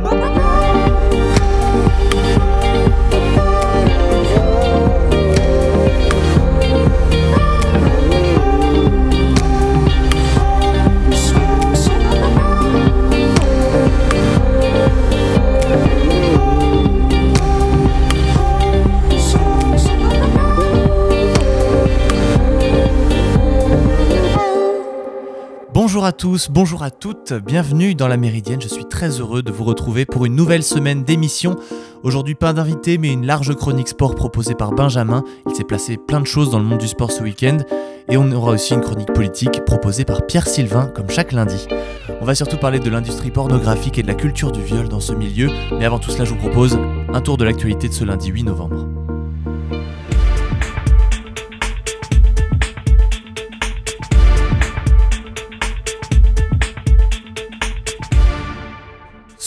Bonjour 0.00 0.41
bonjour 26.50 26.82
à 26.84 26.90
toutes, 26.90 27.32
bienvenue 27.32 27.94
dans 27.94 28.06
la 28.06 28.16
Méridienne. 28.16 28.60
Je 28.60 28.68
suis 28.68 28.84
très 28.84 29.08
heureux 29.20 29.42
de 29.42 29.50
vous 29.50 29.64
retrouver 29.64 30.04
pour 30.06 30.24
une 30.24 30.36
nouvelle 30.36 30.62
semaine 30.62 31.02
d'émission. 31.02 31.56
Aujourd'hui, 32.04 32.34
pas 32.34 32.52
d'invité, 32.52 32.96
mais 32.96 33.12
une 33.12 33.26
large 33.26 33.54
chronique 33.56 33.88
sport 33.88 34.14
proposée 34.14 34.54
par 34.54 34.70
Benjamin. 34.70 35.24
Il 35.48 35.54
s'est 35.54 35.64
placé 35.64 35.96
plein 35.96 36.20
de 36.20 36.26
choses 36.26 36.50
dans 36.50 36.58
le 36.58 36.64
monde 36.64 36.78
du 36.78 36.86
sport 36.86 37.10
ce 37.10 37.22
week-end. 37.22 37.58
Et 38.08 38.16
on 38.16 38.30
aura 38.30 38.52
aussi 38.52 38.74
une 38.74 38.82
chronique 38.82 39.12
politique 39.12 39.64
proposée 39.64 40.04
par 40.04 40.26
Pierre 40.26 40.46
Sylvain, 40.46 40.86
comme 40.94 41.10
chaque 41.10 41.32
lundi. 41.32 41.66
On 42.20 42.24
va 42.24 42.34
surtout 42.34 42.56
parler 42.56 42.78
de 42.78 42.90
l'industrie 42.90 43.30
pornographique 43.30 43.98
et 43.98 44.02
de 44.02 44.08
la 44.08 44.14
culture 44.14 44.52
du 44.52 44.62
viol 44.62 44.88
dans 44.88 45.00
ce 45.00 45.12
milieu. 45.12 45.50
Mais 45.76 45.84
avant 45.84 45.98
tout 45.98 46.10
cela, 46.10 46.24
je 46.24 46.30
vous 46.30 46.40
propose 46.40 46.78
un 47.12 47.20
tour 47.20 47.36
de 47.36 47.44
l'actualité 47.44 47.88
de 47.88 47.94
ce 47.94 48.04
lundi 48.04 48.28
8 48.28 48.44
novembre. 48.44 49.01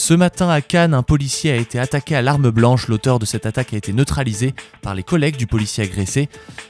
Ce 0.06 0.14
matin 0.14 0.48
à 0.48 0.60
Cannes, 0.60 0.94
un 0.94 1.02
policier 1.02 1.50
a 1.50 1.56
été 1.56 1.80
attaqué 1.80 2.14
à 2.14 2.22
l'arme 2.22 2.50
blanche. 2.50 2.86
L'auteur 2.86 3.18
de 3.18 3.24
cette 3.24 3.44
attaque 3.44 3.74
a 3.74 3.76
été 3.76 3.92
neutralisé 3.92 4.54
par 4.80 4.94
les 4.94 5.02
collègues 5.02 5.36
du 5.36 5.48
policier 5.48 5.82
agressé. 5.82 6.28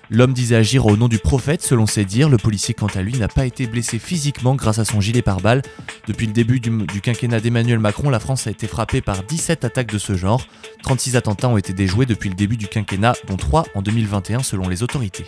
L'homme 0.08 0.32
disait 0.32 0.56
agir 0.56 0.86
au 0.86 0.96
nom 0.96 1.06
du 1.06 1.18
prophète, 1.18 1.60
selon 1.60 1.84
ses 1.84 2.06
dires. 2.06 2.30
Le 2.30 2.38
policier, 2.38 2.72
quant 2.72 2.86
à 2.86 3.02
lui, 3.02 3.12
n'a 3.18 3.28
pas 3.28 3.44
été 3.44 3.66
blessé 3.66 3.98
physiquement 3.98 4.54
grâce 4.54 4.78
à 4.78 4.86
son 4.86 5.02
gilet 5.02 5.20
pare-balles. 5.20 5.60
Depuis 6.08 6.26
le 6.26 6.32
début 6.32 6.60
du, 6.60 7.02
quinquennat 7.02 7.40
d'Emmanuel 7.40 7.78
Macron, 7.78 8.08
la 8.08 8.20
France 8.20 8.46
a 8.46 8.50
été 8.50 8.66
frappée 8.66 9.02
par 9.02 9.22
17 9.22 9.66
attaques 9.66 9.92
de 9.92 9.98
ce 9.98 10.14
genre. 10.14 10.46
36 10.84 11.16
attentats 11.16 11.50
ont 11.50 11.58
été 11.58 11.74
déjoués 11.74 12.06
depuis 12.06 12.30
le 12.30 12.36
début 12.36 12.56
du 12.56 12.68
quinquennat, 12.68 13.16
dont 13.28 13.36
3 13.36 13.66
en 13.74 13.82
2021 13.82 14.42
selon 14.44 14.66
les 14.66 14.82
autorités. 14.82 15.26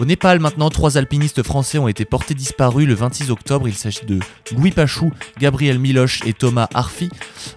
Au 0.00 0.04
Népal, 0.04 0.38
maintenant, 0.38 0.70
trois 0.70 0.96
alpinistes 0.96 1.42
français 1.42 1.76
ont 1.78 1.88
été 1.88 2.04
portés 2.04 2.34
disparus 2.34 2.86
le 2.86 2.94
26 2.94 3.32
octobre. 3.32 3.66
Il 3.66 3.74
s'agit 3.74 4.06
de 4.06 4.20
Louis 4.56 4.70
Pachou, 4.70 5.12
Gabriel 5.40 5.80
Miloche 5.80 6.20
et 6.24 6.34
Thomas 6.34 6.68
Arfi. 6.72 7.10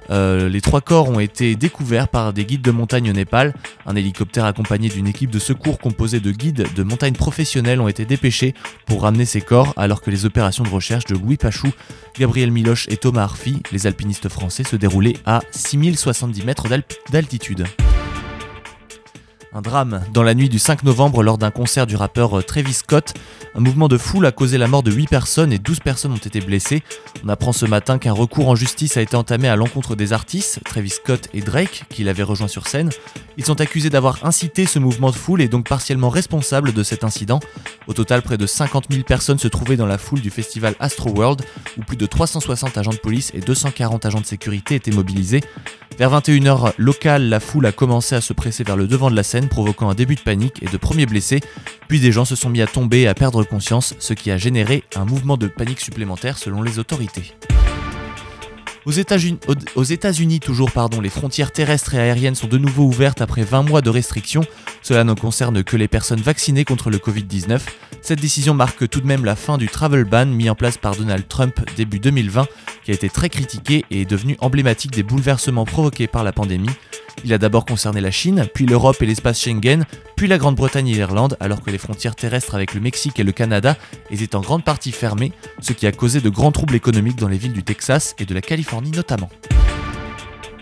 Euh, 0.10 0.50
les 0.50 0.60
trois 0.60 0.82
corps 0.82 1.10
ont 1.10 1.20
été 1.20 1.56
découverts 1.56 2.08
par 2.08 2.34
des 2.34 2.46
guides 2.46 2.64
de 2.64 2.72
montagne 2.72 3.12
au 3.12 3.14
Népal. 3.14 3.54
Un 3.86 3.96
hélicoptère 3.96 4.46
accompagné 4.46 4.90
d'une 4.90 5.08
équipe 5.08 5.30
de 5.30 5.38
secours 5.38 5.78
composée 5.78 6.20
de 6.20 6.32
guides 6.32 6.66
de 6.76 6.84
montagne 6.84 7.14
professionnels 7.14 7.80
ont 7.80 7.88
été 7.88 8.06
dépêchés 8.06 8.56
pour 8.88 9.04
ramener 9.04 9.26
ces 9.26 9.42
corps, 9.42 9.74
alors 9.78 10.02
que 10.02 10.10
les 10.10 10.26
opérations 10.26 10.64
de 10.64 10.70
recherche 10.70 11.06
de 11.06 11.16
Louis 11.16 11.38
Pachou, 11.38 11.70
Gabriel 12.18 12.50
Miloche 12.50 12.88
et 12.90 12.98
Thomas 12.98 13.24
Arfi, 13.24 13.62
les 13.72 13.86
alpinistes 13.86 14.30
français, 14.30 14.64
se 14.64 14.76
déroulaient 14.76 15.18
à 15.28 15.42
6070 15.52 16.44
mètres 16.44 16.66
d'altitude. 17.12 17.68
Un 19.54 19.62
drame 19.62 20.02
dans 20.14 20.24
la 20.24 20.34
nuit 20.34 20.48
du 20.48 20.60
5 20.60 20.84
novembre 20.84 21.24
lors 21.24 21.38
d'un 21.38 21.52
concert 21.52 21.86
du 21.86 21.98
rappeur 21.98 22.40
euh, 22.40 22.42
Travis 22.42 22.72
Scott. 22.72 23.14
Un 23.54 23.60
mouvement 23.60 23.90
de 23.90 23.98
foule 23.98 24.26
a 24.26 24.32
causé 24.32 24.58
la 24.58 24.70
mort 24.70 24.82
de 24.82 24.92
8 24.92 25.08
personnes 25.08 25.52
et 25.52 25.60
12 25.60 25.82
personnes 25.82 26.14
ont 26.14 26.16
été 26.16 26.40
blessées. 26.40 26.84
On 27.26 27.28
apprend 27.28 27.52
ce 27.52 27.66
matin 27.66 27.98
qu'un 27.98 28.14
recours 28.14 28.48
en 28.48 28.56
justice 28.56 28.96
a 28.96 29.02
été 29.02 29.18
entamé 29.18 29.50
à 29.50 29.58
l'encontre 29.58 29.98
des 29.98 30.14
artistes, 30.14 30.62
Travis 30.64 30.92
Scott 30.92 31.28
et 31.34 31.42
Drake, 31.42 31.84
qui 31.90 32.06
l'avaient 32.06 32.24
rejoint 32.24 32.48
sur 32.48 32.66
scène. 32.66 32.92
Ils 33.36 33.44
sont 33.44 33.60
accusés 33.60 33.90
d'avoir 33.90 34.26
incité 34.26 34.66
ce 34.66 34.80
mouvement 34.80 35.12
de 35.12 35.18
foule 35.18 35.42
et 35.42 35.50
donc 35.50 35.68
partiellement 35.68 36.10
responsables 36.10 36.72
de 36.72 36.84
cet 36.84 37.04
incident. 37.04 37.42
Au 37.88 37.94
total, 37.94 38.22
près 38.22 38.38
de 38.38 38.46
50 38.46 38.86
000 38.90 39.04
personnes 39.04 39.40
se 39.40 39.50
trouvaient 39.50 39.76
dans 39.76 39.86
la 39.86 39.98
foule 39.98 40.22
du 40.22 40.30
festival 40.30 40.76
Astro 40.80 41.10
World, 41.10 41.42
où 41.78 41.82
plus 41.82 41.98
de 41.98 42.06
360 42.06 42.78
agents 42.78 42.92
de 42.92 42.96
police 42.96 43.32
et 43.34 43.42
240 43.42 44.06
agents 44.06 44.22
de 44.22 44.26
sécurité 44.26 44.76
étaient 44.76 44.92
mobilisés. 44.92 45.42
Vers 46.02 46.20
21h 46.20 46.74
locale, 46.80 47.30
la 47.30 47.40
foule 47.40 47.68
a 47.68 47.72
commencé 47.72 48.16
à 48.16 48.22
se 48.22 48.34
presser 48.34 48.64
vers 48.64 48.76
le 48.76 48.88
devant 48.88 49.12
de 49.12 49.16
la 49.16 49.22
scène, 49.22 49.48
provoquant 49.48 49.88
un 49.88 49.94
début 49.94 50.16
de 50.16 50.22
panique 50.22 50.64
et 50.64 50.66
de 50.66 50.76
premiers 50.76 51.06
blessés. 51.06 51.42
Puis 51.88 52.00
des 52.00 52.12
gens 52.12 52.26
se 52.26 52.36
sont 52.36 52.50
mis 52.50 52.64
à 52.64 52.66
tomber 52.66 53.02
et 53.02 53.08
à 53.08 53.14
perdre 53.14 53.44
conscience, 53.44 53.94
ce 54.00 54.16
qui 54.16 54.32
a 54.32 54.38
généré 54.40 54.84
un 54.96 55.06
mouvement 55.06 55.38
de 55.38 55.46
panique 55.46 55.80
supplémentaire 55.80 56.40
selon 56.40 56.64
les 56.64 56.80
autorités. 56.80 57.36
Aux 58.88 58.92
États-Unis, 59.84 60.40
toujours, 60.40 60.72
pardon, 60.72 61.02
les 61.02 61.10
frontières 61.10 61.52
terrestres 61.52 61.94
et 61.94 62.00
aériennes 62.00 62.34
sont 62.34 62.48
de 62.48 62.58
nouveau 62.58 62.86
ouvertes 62.86 63.22
après 63.22 63.44
20 63.44 63.62
mois 63.62 63.84
de 63.84 63.92
restrictions. 63.92 64.44
Cela 64.82 65.04
ne 65.04 65.14
concerne 65.14 65.64
que 65.64 65.78
les 65.78 65.88
personnes 65.88 66.22
vaccinées 66.22 66.66
contre 66.66 66.90
le 66.90 66.98
Covid-19. 66.98 67.60
Cette 68.02 68.20
décision 68.20 68.54
marque 68.56 68.90
tout 68.90 69.00
de 69.00 69.06
même 69.06 69.26
la 69.26 69.36
fin 69.36 69.58
du 69.58 69.68
travel 69.68 70.06
ban 70.06 70.26
mis 70.26 70.50
en 70.50 70.56
place 70.56 70.78
par 70.78 70.96
Donald 70.96 71.28
Trump 71.28 71.60
début 71.78 72.00
2020, 72.00 72.48
qui 72.84 72.92
a 72.92 72.94
été 72.96 73.10
très 73.10 73.30
critiqué 73.30 73.86
et 73.92 74.02
est 74.02 74.10
devenu 74.10 74.38
emblématique 74.40 74.92
des 74.92 75.04
bouleversements 75.04 75.66
provoqués 75.66 76.08
par 76.08 76.24
la 76.24 76.32
pandémie. 76.32 76.70
Il 77.24 77.34
a 77.34 77.38
d'abord 77.38 77.66
concerné 77.66 78.02
la 78.02 78.10
Chine, 78.10 78.48
puis 78.54 78.66
l'Europe 78.66 79.02
et 79.02 79.06
l'espace 79.06 79.40
Schengen, 79.40 79.86
puis 80.16 80.28
la 80.28 80.40
Grande-Bretagne 80.40 80.88
et 80.88 80.94
l'Irlande, 80.94 81.38
alors 81.40 81.62
que 81.62 81.70
les 81.70 81.78
frontières 81.78 82.16
terrestres 82.16 82.56
avec 82.56 82.74
le 82.74 82.82
Mexique 82.82 83.20
et 83.20 83.24
le 83.24 83.32
Canada 83.32 83.78
étaient 84.10 84.36
en 84.36 84.42
grande 84.42 84.64
partie 84.64 84.92
fermées, 84.92 85.32
ce 85.60 85.74
qui 85.74 85.86
a 85.86 85.92
causé 85.92 86.22
de 86.22 86.30
grands 86.30 86.52
troubles 86.52 86.76
économiques 86.76 87.18
dans 87.18 87.28
les 87.28 87.38
villes 87.38 87.54
du 87.54 87.64
Texas 87.64 88.16
et 88.18 88.26
de 88.26 88.34
la 88.34 88.42
Californie 88.42 88.92
notamment. 88.92 89.30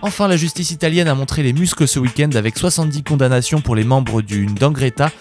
Enfin, 0.02 0.30
la 0.30 0.38
justice 0.38 0.72
italienne 0.72 1.10
a 1.10 1.14
montré 1.14 1.44
les 1.44 1.52
muscles 1.52 1.86
ce 1.86 2.00
week-end 2.00 2.30
avec 2.36 2.58
70 2.58 3.04
condamnations 3.04 3.60
pour 3.60 3.76
les 3.76 3.84
membres 3.84 4.22
du 4.22 4.48
Ndrangheta, 4.48 5.12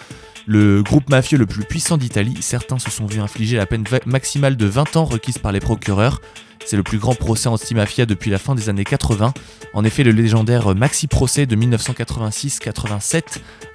le 0.47 0.83
groupe 0.85 1.11
mafieux 1.11 1.37
le 1.37 1.47
plus 1.47 1.65
puissant 1.65 1.97
d'Italie. 1.97 2.37
Certains 2.41 2.79
se 2.79 2.89
sont 2.89 3.07
vus 3.07 3.21
infliger 3.21 3.57
la 3.57 3.67
peine 3.67 3.83
maximale 4.07 4.57
de 4.57 4.67
20 4.67 4.97
ans 4.97 5.05
requise 5.05 5.39
par 5.39 5.51
les 5.51 5.59
procureurs. 5.59 6.21
C'est 6.65 6.77
le 6.77 6.83
plus 6.83 6.99
grand 6.99 7.15
procès 7.15 7.49
anti-mafia 7.49 8.07
depuis 8.07 8.31
la 8.31 8.39
fin 8.39 8.55
des 8.55 8.69
années 8.69 8.85
80. 8.85 9.33
En 9.75 9.85
effet, 9.85 10.03
le 10.03 10.11
légendaire 10.11 10.75
Maxi 10.75 11.07
Procès 11.07 11.47
de 11.47 11.57
1986-87 11.57 13.23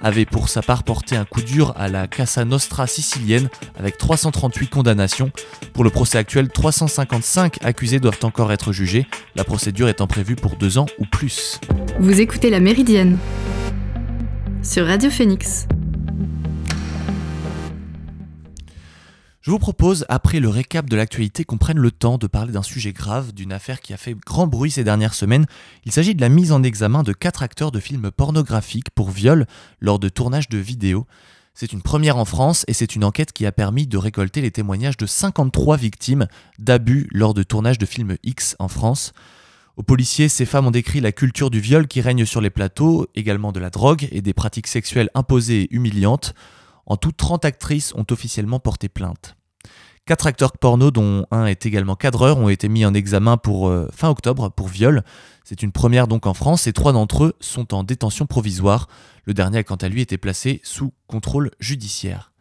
avait 0.00 0.24
pour 0.24 0.48
sa 0.48 0.62
part 0.62 0.82
porté 0.82 1.16
un 1.16 1.24
coup 1.24 1.42
dur 1.42 1.72
à 1.76 1.88
la 1.88 2.06
Casa 2.06 2.44
Nostra 2.44 2.86
sicilienne 2.86 3.48
avec 3.78 3.98
338 3.98 4.68
condamnations. 4.68 5.30
Pour 5.72 5.84
le 5.84 5.90
procès 5.90 6.18
actuel, 6.18 6.48
355 6.48 7.64
accusés 7.64 8.00
doivent 8.00 8.20
encore 8.22 8.52
être 8.52 8.72
jugés, 8.72 9.06
la 9.34 9.44
procédure 9.44 9.88
étant 9.88 10.06
prévue 10.06 10.36
pour 10.36 10.56
deux 10.56 10.78
ans 10.78 10.86
ou 10.98 11.04
plus. 11.06 11.60
Vous 11.98 12.20
écoutez 12.20 12.50
La 12.50 12.60
Méridienne 12.60 13.18
sur 14.62 14.86
Radio 14.86 15.10
Phoenix. 15.10 15.66
Je 19.44 19.50
vous 19.50 19.58
propose, 19.58 20.06
après 20.08 20.40
le 20.40 20.48
récap 20.48 20.88
de 20.88 20.96
l'actualité, 20.96 21.44
qu'on 21.44 21.58
prenne 21.58 21.76
le 21.76 21.90
temps 21.90 22.16
de 22.16 22.26
parler 22.26 22.52
d'un 22.52 22.62
sujet 22.62 22.94
grave, 22.94 23.34
d'une 23.34 23.52
affaire 23.52 23.82
qui 23.82 23.92
a 23.92 23.98
fait 23.98 24.14
grand 24.14 24.46
bruit 24.46 24.70
ces 24.70 24.84
dernières 24.84 25.12
semaines. 25.12 25.44
Il 25.84 25.92
s'agit 25.92 26.14
de 26.14 26.22
la 26.22 26.30
mise 26.30 26.50
en 26.50 26.62
examen 26.62 27.02
de 27.02 27.12
quatre 27.12 27.42
acteurs 27.42 27.70
de 27.70 27.78
films 27.78 28.10
pornographiques 28.10 28.88
pour 28.94 29.10
viol 29.10 29.46
lors 29.80 29.98
de 29.98 30.08
tournages 30.08 30.48
de 30.48 30.56
vidéos. 30.56 31.06
C'est 31.52 31.74
une 31.74 31.82
première 31.82 32.16
en 32.16 32.24
France 32.24 32.64
et 32.68 32.72
c'est 32.72 32.96
une 32.96 33.04
enquête 33.04 33.32
qui 33.32 33.44
a 33.44 33.52
permis 33.52 33.86
de 33.86 33.98
récolter 33.98 34.40
les 34.40 34.50
témoignages 34.50 34.96
de 34.96 35.04
53 35.04 35.76
victimes 35.76 36.26
d'abus 36.58 37.06
lors 37.12 37.34
de 37.34 37.42
tournages 37.42 37.76
de 37.76 37.84
films 37.84 38.16
X 38.22 38.56
en 38.58 38.68
France. 38.68 39.12
Aux 39.76 39.82
policiers, 39.82 40.30
ces 40.30 40.46
femmes 40.46 40.68
ont 40.68 40.70
décrit 40.70 41.02
la 41.02 41.12
culture 41.12 41.50
du 41.50 41.60
viol 41.60 41.86
qui 41.86 42.00
règne 42.00 42.24
sur 42.24 42.40
les 42.40 42.48
plateaux, 42.48 43.08
également 43.14 43.52
de 43.52 43.60
la 43.60 43.68
drogue 43.68 44.08
et 44.10 44.22
des 44.22 44.32
pratiques 44.32 44.68
sexuelles 44.68 45.10
imposées 45.14 45.64
et 45.64 45.74
humiliantes. 45.74 46.34
En 46.86 46.96
tout, 46.96 47.12
30 47.12 47.44
actrices 47.44 47.94
ont 47.94 48.06
officiellement 48.10 48.60
porté 48.60 48.88
plainte. 48.88 49.36
Quatre 50.06 50.26
acteurs 50.26 50.52
porno, 50.52 50.90
dont 50.90 51.24
un 51.30 51.46
est 51.46 51.64
également 51.64 51.96
cadreur, 51.96 52.36
ont 52.36 52.50
été 52.50 52.68
mis 52.68 52.84
en 52.84 52.92
examen 52.92 53.38
pour 53.38 53.68
euh, 53.68 53.88
fin 53.90 54.10
octobre 54.10 54.50
pour 54.50 54.68
viol. 54.68 55.02
C'est 55.44 55.62
une 55.62 55.72
première 55.72 56.08
donc 56.08 56.26
en 56.26 56.34
France 56.34 56.66
et 56.66 56.74
trois 56.74 56.92
d'entre 56.92 57.24
eux 57.24 57.32
sont 57.40 57.72
en 57.72 57.84
détention 57.84 58.26
provisoire. 58.26 58.88
Le 59.24 59.32
dernier 59.32 59.58
a 59.58 59.62
quant 59.64 59.76
à 59.76 59.88
lui 59.88 60.02
été 60.02 60.18
placé 60.18 60.60
sous 60.62 60.92
contrôle 61.06 61.50
judiciaire. 61.58 62.32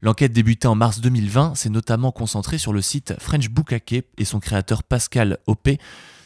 L'enquête 0.00 0.32
débutée 0.32 0.68
en 0.68 0.74
mars 0.74 1.00
2020 1.00 1.54
s'est 1.54 1.68
notamment 1.68 2.12
concentrée 2.12 2.56
sur 2.56 2.72
le 2.72 2.80
site 2.80 3.14
French 3.20 3.50
Bukake 3.50 4.04
et 4.16 4.24
son 4.24 4.40
créateur 4.40 4.82
Pascal 4.82 5.38
Opé, 5.46 5.78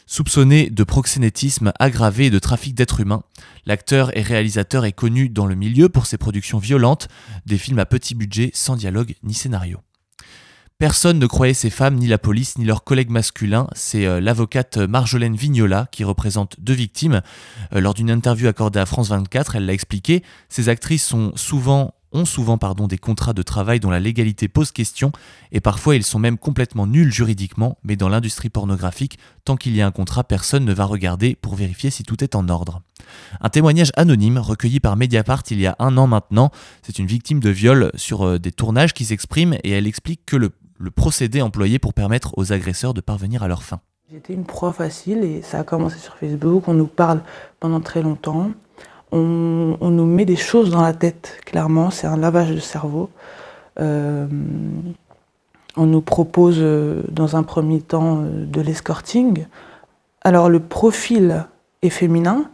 Soupçonné 0.09 0.69
de 0.69 0.85
proxénétisme 0.85 1.73
aggravé 1.79 2.27
et 2.27 2.29
de 2.29 2.39
trafic 2.39 2.73
d'êtres 2.73 3.01
humains, 3.01 3.23
l'acteur 3.65 4.15
et 4.17 4.21
réalisateur 4.21 4.85
est 4.85 4.93
connu 4.93 5.27
dans 5.27 5.45
le 5.45 5.55
milieu 5.55 5.89
pour 5.89 6.05
ses 6.05 6.17
productions 6.17 6.59
violentes, 6.59 7.09
des 7.45 7.57
films 7.57 7.79
à 7.79 7.85
petit 7.85 8.15
budget 8.15 8.49
sans 8.53 8.77
dialogue 8.77 9.15
ni 9.23 9.33
scénario. 9.33 9.79
Personne 10.79 11.19
ne 11.19 11.27
croyait 11.27 11.53
ces 11.53 11.69
femmes, 11.69 11.95
ni 11.95 12.07
la 12.07 12.19
police, 12.19 12.57
ni 12.57 12.63
leurs 12.63 12.85
collègues 12.85 13.09
masculins. 13.09 13.67
C'est 13.73 14.05
euh, 14.05 14.21
l'avocate 14.21 14.77
Marjolaine 14.77 15.35
Vignola 15.35 15.89
qui 15.91 16.05
représente 16.05 16.55
deux 16.59 16.73
victimes. 16.73 17.21
Euh, 17.73 17.81
lors 17.81 17.93
d'une 17.93 18.11
interview 18.11 18.47
accordée 18.47 18.79
à 18.79 18.85
France 18.85 19.09
24, 19.09 19.57
elle 19.57 19.65
l'a 19.65 19.73
expliqué. 19.73 20.23
Ces 20.47 20.69
actrices 20.69 21.05
sont 21.05 21.33
souvent 21.35 21.95
ont 22.11 22.25
souvent 22.25 22.57
pardon, 22.57 22.87
des 22.87 22.97
contrats 22.97 23.33
de 23.33 23.41
travail 23.41 23.79
dont 23.79 23.89
la 23.89 23.99
légalité 23.99 24.47
pose 24.47 24.71
question, 24.71 25.11
et 25.51 25.59
parfois 25.59 25.95
ils 25.95 26.03
sont 26.03 26.19
même 26.19 26.37
complètement 26.37 26.87
nuls 26.87 27.11
juridiquement, 27.11 27.77
mais 27.83 27.95
dans 27.95 28.09
l'industrie 28.09 28.49
pornographique, 28.49 29.17
tant 29.45 29.55
qu'il 29.55 29.75
y 29.75 29.81
a 29.81 29.87
un 29.87 29.91
contrat, 29.91 30.23
personne 30.23 30.65
ne 30.65 30.73
va 30.73 30.85
regarder 30.85 31.35
pour 31.35 31.55
vérifier 31.55 31.89
si 31.89 32.03
tout 32.03 32.23
est 32.23 32.35
en 32.35 32.49
ordre. 32.49 32.81
Un 33.41 33.49
témoignage 33.49 33.91
anonyme 33.95 34.37
recueilli 34.37 34.79
par 34.79 34.95
Mediapart 34.95 35.43
il 35.51 35.59
y 35.59 35.67
a 35.67 35.75
un 35.79 35.97
an 35.97 36.07
maintenant, 36.07 36.51
c'est 36.81 36.99
une 36.99 37.07
victime 37.07 37.39
de 37.39 37.49
viol 37.49 37.91
sur 37.95 38.23
euh, 38.23 38.39
des 38.39 38.51
tournages 38.51 38.93
qui 38.93 39.05
s'exprime 39.05 39.55
et 39.63 39.71
elle 39.71 39.87
explique 39.87 40.25
que 40.25 40.35
le, 40.35 40.51
procédé 40.95 41.41
employé 41.41 41.79
pour 41.79 41.93
permettre 41.93 42.37
aux 42.37 42.53
agresseurs 42.53 42.93
de 42.93 43.01
parvenir 43.01 43.43
à 43.43 43.47
leur 43.47 43.63
fin. 43.63 43.79
J'étais 44.11 44.33
une 44.33 44.45
proie 44.45 44.71
facile 44.71 45.23
et 45.23 45.41
ça 45.41 45.59
a 45.59 45.63
commencé 45.63 45.97
sur 45.97 46.15
Facebook, 46.15 46.67
on 46.67 46.73
nous 46.73 46.87
parle 46.87 47.21
pendant 47.59 47.81
très 47.81 48.01
longtemps 48.01 48.51
on, 49.11 49.89
nous 49.89 50.05
met 50.05 50.25
des 50.25 50.35
choses 50.35 50.69
dans 50.69 50.81
la 50.81 50.93
tête, 50.93 51.39
clairement, 51.45 51.89
c'est 51.89 52.07
un 52.07 52.17
lavage 52.17 52.51
de 52.51 52.59
cerveau. 52.59 53.09
Euh, 53.79 54.27
on 55.75 55.85
nous 55.85 56.01
propose 56.01 56.57
euh, 56.59 57.03
dans 57.09 57.35
un 57.35 57.43
premier 57.43 57.81
temps 57.81 58.21
euh, 58.21 58.45
de 58.45 58.61
l'escorting. 58.61 59.45
Alors 60.21 60.49
le 60.49 60.59
profil 60.59 61.45
est 61.83 61.89
féminin, 61.89 62.49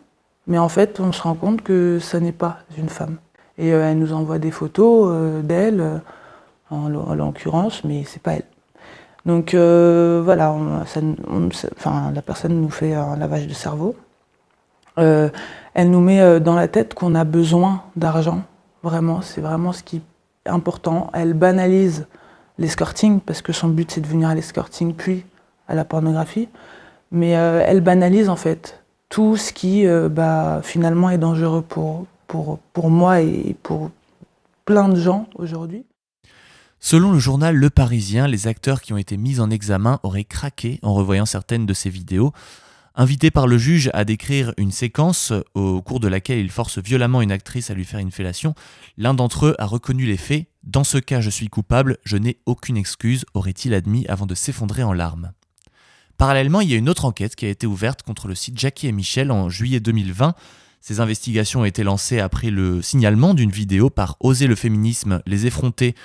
mais 0.47 0.57
en 0.57 0.69
fait 0.69 0.99
on 0.99 1.11
se 1.11 1.21
rend 1.21 1.35
compte 1.35 1.61
que 1.61 1.99
ce 2.01 2.17
n'est 2.17 2.33
pas 2.33 2.59
une 2.77 2.89
femme. 2.89 3.17
Et 3.57 3.69
elle 3.69 3.99
nous 3.99 4.13
envoie 4.13 4.39
des 4.39 4.51
photos 4.51 5.43
d'elle, 5.43 6.01
en, 6.71 6.89
l'occurrence, 6.89 7.83
mais 7.83 8.03
c'est 8.03 8.21
pas 8.21 8.33
elle. 8.33 8.45
Donc 9.27 9.53
voilà, 9.53 10.55
la 12.15 12.21
personne 12.23 12.61
nous 12.61 12.69
fait 12.71 12.95
un 12.95 13.15
lavage 13.15 13.45
de 13.45 13.53
cerveau. 13.53 13.95
Euh, 14.97 15.29
elle 15.73 15.89
nous 15.89 16.01
met 16.01 16.21
euh, 16.21 16.39
dans 16.39 16.55
la 16.55 16.67
tête 16.67 16.93
qu'on 16.93 17.15
a 17.15 17.23
besoin 17.23 17.83
d'argent. 17.95 18.43
Vraiment, 18.83 19.21
c'est 19.21 19.41
vraiment 19.41 19.73
ce 19.73 19.83
qui 19.83 19.97
est 19.97 20.49
important. 20.49 21.09
Elle 21.13 21.33
banalise 21.33 22.07
l'escorting 22.57 23.19
parce 23.19 23.41
que 23.41 23.53
son 23.53 23.69
but 23.69 23.89
c'est 23.89 24.01
de 24.01 24.07
venir 24.07 24.29
à 24.29 24.35
l'escorting 24.35 24.93
puis 24.93 25.25
à 25.67 25.75
la 25.75 25.85
pornographie. 25.85 26.49
Mais 27.11 27.37
euh, 27.37 27.63
elle 27.65 27.81
banalise 27.81 28.29
en 28.29 28.35
fait 28.35 28.83
tout 29.09 29.37
ce 29.37 29.53
qui 29.53 29.85
bah, 30.09 30.61
finalement 30.63 31.11
est 31.11 31.19
dangereux 31.19 31.61
pour, 31.61 32.07
pour, 32.25 32.57
pour 32.73 32.89
moi 32.89 33.21
et 33.21 33.55
pour 33.61 33.91
plein 34.65 34.89
de 34.89 34.95
gens 34.95 35.27
aujourd'hui. 35.35 35.85
Selon 36.79 37.13
le 37.13 37.19
journal 37.19 37.55
Le 37.55 37.69
Parisien, 37.69 38.27
les 38.27 38.47
acteurs 38.47 38.81
qui 38.81 38.91
ont 38.91 38.97
été 38.97 39.15
mis 39.15 39.39
en 39.39 39.49
examen 39.49 40.01
auraient 40.03 40.25
craqué 40.25 40.79
en 40.81 40.93
revoyant 40.93 41.25
certaines 41.25 41.65
de 41.65 41.73
ces 41.73 41.89
vidéos. 41.89 42.33
Invité 42.95 43.31
par 43.31 43.47
le 43.47 43.57
juge 43.57 43.89
à 43.93 44.05
décrire 44.05 44.53
une 44.57 44.71
séquence 44.71 45.33
au 45.55 45.81
cours 45.81 45.99
de 45.99 46.07
laquelle 46.07 46.37
il 46.37 46.51
force 46.51 46.77
violemment 46.77 47.23
une 47.23 47.31
actrice 47.31 47.71
à 47.71 47.73
lui 47.73 47.85
faire 47.85 47.99
une 47.99 48.11
fellation, 48.11 48.53
l'un 48.97 49.15
d'entre 49.15 49.47
eux 49.47 49.55
a 49.57 49.65
reconnu 49.65 50.05
les 50.05 50.17
faits. 50.17 50.45
Dans 50.61 50.83
ce 50.83 50.99
cas, 50.99 51.19
je 51.19 51.31
suis 51.31 51.47
coupable, 51.47 51.97
je 52.05 52.17
n'ai 52.17 52.37
aucune 52.45 52.77
excuse, 52.77 53.25
aurait-il 53.33 53.73
admis 53.73 54.05
avant 54.07 54.27
de 54.27 54.35
s'effondrer 54.35 54.83
en 54.83 54.93
larmes. 54.93 55.31
Parallèlement, 56.17 56.61
il 56.61 56.69
y 56.69 56.75
a 56.75 56.77
une 56.77 56.87
autre 56.87 57.05
enquête 57.05 57.35
qui 57.35 57.47
a 57.47 57.49
été 57.49 57.65
ouverte 57.65 58.03
contre 58.03 58.27
le 58.27 58.35
site 58.35 58.59
Jackie 58.59 58.87
et 58.87 58.91
Michel 58.91 59.31
en 59.31 59.49
juillet 59.49 59.79
2020. 59.79 60.35
Ces 60.79 60.99
investigations 60.99 61.61
ont 61.61 61.65
été 61.65 61.83
lancées 61.83 62.19
après 62.19 62.51
le 62.51 62.83
signalement 62.83 63.33
d'une 63.33 63.49
vidéo 63.49 63.89
par 63.89 64.17
Oser 64.19 64.45
le 64.45 64.55
féminisme, 64.55 65.23
les 65.25 65.47
effronter 65.47 65.95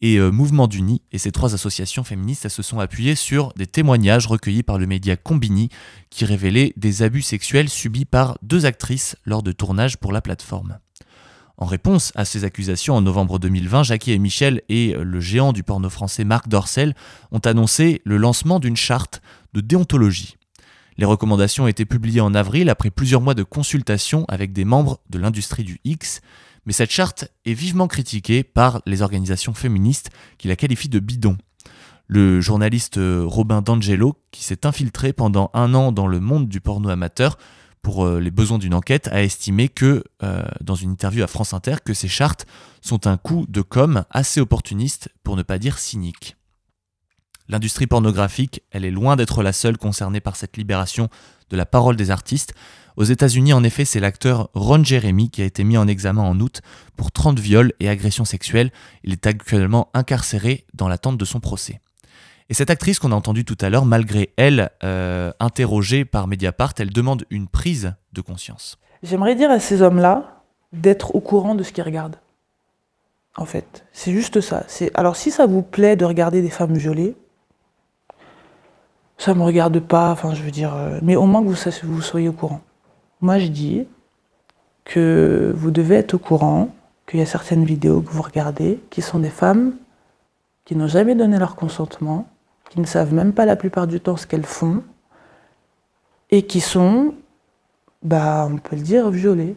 et 0.00 0.16
euh, 0.16 0.30
Mouvement 0.30 0.66
d'Uni. 0.66 1.02
Et 1.12 1.18
ces 1.18 1.32
trois 1.32 1.54
associations 1.54 2.04
féministes 2.04 2.48
se 2.48 2.62
sont 2.62 2.80
appuyées 2.80 3.14
sur 3.14 3.52
des 3.54 3.66
témoignages 3.66 4.26
recueillis 4.26 4.62
par 4.62 4.78
le 4.78 4.86
média 4.86 5.16
Combini 5.16 5.68
qui 6.10 6.24
révélaient 6.24 6.72
des 6.76 7.02
abus 7.02 7.22
sexuels 7.22 7.68
subis 7.68 8.04
par 8.04 8.38
deux 8.42 8.66
actrices 8.66 9.16
lors 9.24 9.42
de 9.42 9.52
tournages 9.52 9.96
pour 9.96 10.12
la 10.12 10.20
plateforme. 10.20 10.78
En 11.58 11.64
réponse 11.64 12.12
à 12.14 12.26
ces 12.26 12.44
accusations, 12.44 12.94
en 12.94 13.00
novembre 13.00 13.38
2020, 13.38 13.84
Jackie 13.84 14.12
et 14.12 14.18
Michel 14.18 14.60
et 14.68 14.94
le 14.94 15.20
géant 15.20 15.54
du 15.54 15.62
porno 15.62 15.88
français 15.88 16.24
Marc 16.24 16.48
Dorcel 16.48 16.94
ont 17.32 17.38
annoncé 17.38 18.02
le 18.04 18.18
lancement 18.18 18.60
d'une 18.60 18.76
charte 18.76 19.22
de 19.54 19.62
déontologie. 19.62 20.36
Les 20.98 21.06
recommandations 21.06 21.64
ont 21.64 21.68
été 21.68 21.86
publiées 21.86 22.20
en 22.20 22.34
avril 22.34 22.68
après 22.68 22.90
plusieurs 22.90 23.20
mois 23.22 23.34
de 23.34 23.42
consultation 23.42 24.24
avec 24.28 24.52
des 24.52 24.64
membres 24.64 25.00
de 25.10 25.18
l'industrie 25.18 25.64
du 25.64 25.78
X 25.84 26.20
mais 26.66 26.72
cette 26.72 26.90
charte 26.90 27.28
est 27.44 27.54
vivement 27.54 27.86
critiquée 27.86 28.42
par 28.42 28.82
les 28.84 29.02
organisations 29.02 29.54
féministes 29.54 30.10
qui 30.36 30.48
la 30.48 30.56
qualifient 30.56 30.88
de 30.88 30.98
bidon. 30.98 31.38
Le 32.08 32.40
journaliste 32.40 32.98
euh, 32.98 33.24
Robin 33.24 33.62
D'Angelo, 33.62 34.16
qui 34.30 34.44
s'est 34.44 34.66
infiltré 34.66 35.12
pendant 35.12 35.50
un 35.54 35.74
an 35.74 35.90
dans 35.90 36.06
le 36.06 36.20
monde 36.20 36.48
du 36.48 36.60
porno 36.60 36.88
amateur 36.88 37.38
pour 37.82 38.04
euh, 38.04 38.20
les 38.20 38.30
besoins 38.30 38.58
d'une 38.58 38.74
enquête, 38.74 39.08
a 39.08 39.22
estimé 39.22 39.68
que, 39.68 40.04
euh, 40.22 40.42
dans 40.60 40.74
une 40.74 40.90
interview 40.90 41.22
à 41.24 41.26
France 41.28 41.52
Inter, 41.52 41.76
que 41.84 41.94
ces 41.94 42.08
chartes 42.08 42.46
sont 42.80 43.06
un 43.06 43.16
coup 43.16 43.46
de 43.48 43.62
com 43.62 44.04
assez 44.10 44.40
opportuniste, 44.40 45.08
pour 45.24 45.36
ne 45.36 45.42
pas 45.42 45.58
dire 45.58 45.78
cynique. 45.78 46.35
L'industrie 47.48 47.86
pornographique, 47.86 48.62
elle 48.70 48.84
est 48.84 48.90
loin 48.90 49.16
d'être 49.16 49.42
la 49.42 49.52
seule 49.52 49.78
concernée 49.78 50.20
par 50.20 50.36
cette 50.36 50.56
libération 50.56 51.08
de 51.50 51.56
la 51.56 51.66
parole 51.66 51.96
des 51.96 52.10
artistes. 52.10 52.54
Aux 52.96 53.04
États-Unis, 53.04 53.52
en 53.52 53.62
effet, 53.62 53.84
c'est 53.84 54.00
l'acteur 54.00 54.48
Ron 54.54 54.82
Jeremy 54.82 55.30
qui 55.30 55.42
a 55.42 55.44
été 55.44 55.62
mis 55.62 55.76
en 55.76 55.86
examen 55.86 56.22
en 56.22 56.40
août 56.40 56.60
pour 56.96 57.12
30 57.12 57.38
viols 57.38 57.72
et 57.78 57.88
agressions 57.88 58.24
sexuelles. 58.24 58.70
Il 59.04 59.12
est 59.12 59.26
actuellement 59.26 59.90
incarcéré 59.94 60.64
dans 60.74 60.88
l'attente 60.88 61.18
de 61.18 61.24
son 61.24 61.40
procès. 61.40 61.80
Et 62.48 62.54
cette 62.54 62.70
actrice 62.70 62.98
qu'on 62.98 63.12
a 63.12 63.16
entendue 63.16 63.44
tout 63.44 63.58
à 63.60 63.70
l'heure, 63.70 63.84
malgré 63.84 64.32
elle, 64.36 64.70
euh, 64.84 65.32
interrogée 65.40 66.04
par 66.04 66.28
Mediapart, 66.28 66.74
elle 66.78 66.90
demande 66.90 67.24
une 67.30 67.48
prise 67.48 67.94
de 68.12 68.20
conscience. 68.20 68.78
J'aimerais 69.02 69.34
dire 69.34 69.50
à 69.50 69.60
ces 69.60 69.82
hommes-là 69.82 70.44
d'être 70.72 71.14
au 71.14 71.20
courant 71.20 71.54
de 71.54 71.62
ce 71.62 71.72
qu'ils 71.72 71.84
regardent. 71.84 72.16
En 73.36 73.44
fait, 73.44 73.84
c'est 73.92 74.12
juste 74.12 74.40
ça. 74.40 74.64
Alors 74.94 75.16
si 75.16 75.30
ça 75.30 75.46
vous 75.46 75.62
plaît 75.62 75.96
de 75.96 76.04
regarder 76.04 76.40
des 76.40 76.50
femmes 76.50 76.76
violées, 76.76 77.16
ça 79.18 79.34
me 79.34 79.42
regarde 79.42 79.78
pas. 79.80 80.10
Enfin, 80.10 80.34
je 80.34 80.42
veux 80.42 80.50
dire, 80.50 80.74
euh, 80.74 80.98
mais 81.02 81.16
au 81.16 81.26
moins 81.26 81.42
que 81.42 81.48
vous, 81.48 82.00
soyez 82.00 82.28
au 82.28 82.32
courant. 82.32 82.60
Moi, 83.20 83.38
je 83.38 83.48
dis 83.48 83.86
que 84.84 85.52
vous 85.56 85.70
devez 85.70 85.96
être 85.96 86.14
au 86.14 86.18
courant 86.18 86.68
qu'il 87.06 87.20
y 87.20 87.22
a 87.22 87.26
certaines 87.26 87.64
vidéos 87.64 88.00
que 88.00 88.10
vous 88.10 88.22
regardez 88.22 88.80
qui 88.90 89.02
sont 89.02 89.18
des 89.18 89.30
femmes 89.30 89.74
qui 90.64 90.74
n'ont 90.74 90.88
jamais 90.88 91.14
donné 91.14 91.38
leur 91.38 91.54
consentement, 91.54 92.26
qui 92.70 92.80
ne 92.80 92.86
savent 92.86 93.14
même 93.14 93.32
pas 93.32 93.46
la 93.46 93.56
plupart 93.56 93.86
du 93.86 94.00
temps 94.00 94.16
ce 94.16 94.26
qu'elles 94.26 94.44
font, 94.44 94.82
et 96.30 96.42
qui 96.42 96.60
sont, 96.60 97.14
bah, 98.02 98.48
on 98.50 98.56
peut 98.58 98.74
le 98.74 98.82
dire, 98.82 99.10
violées. 99.10 99.54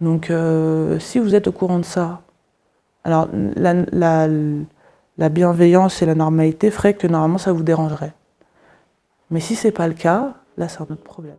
Donc, 0.00 0.30
euh, 0.30 1.00
si 1.00 1.18
vous 1.18 1.34
êtes 1.34 1.48
au 1.48 1.52
courant 1.52 1.80
de 1.80 1.84
ça, 1.84 2.22
alors 3.02 3.28
la, 3.32 3.74
la, 5.18 5.28
bienveillance 5.28 6.00
et 6.00 6.06
la 6.06 6.14
normalité 6.14 6.70
feraient 6.70 6.94
que 6.94 7.06
normalement 7.06 7.38
ça 7.38 7.52
vous 7.52 7.62
dérangerait. 7.62 8.12
Mais 9.30 9.40
si 9.40 9.54
c'est 9.54 9.72
pas 9.72 9.88
le 9.88 9.94
cas, 9.94 10.34
là 10.56 10.68
c'est 10.68 10.80
un 10.80 10.86
problème. 10.86 11.36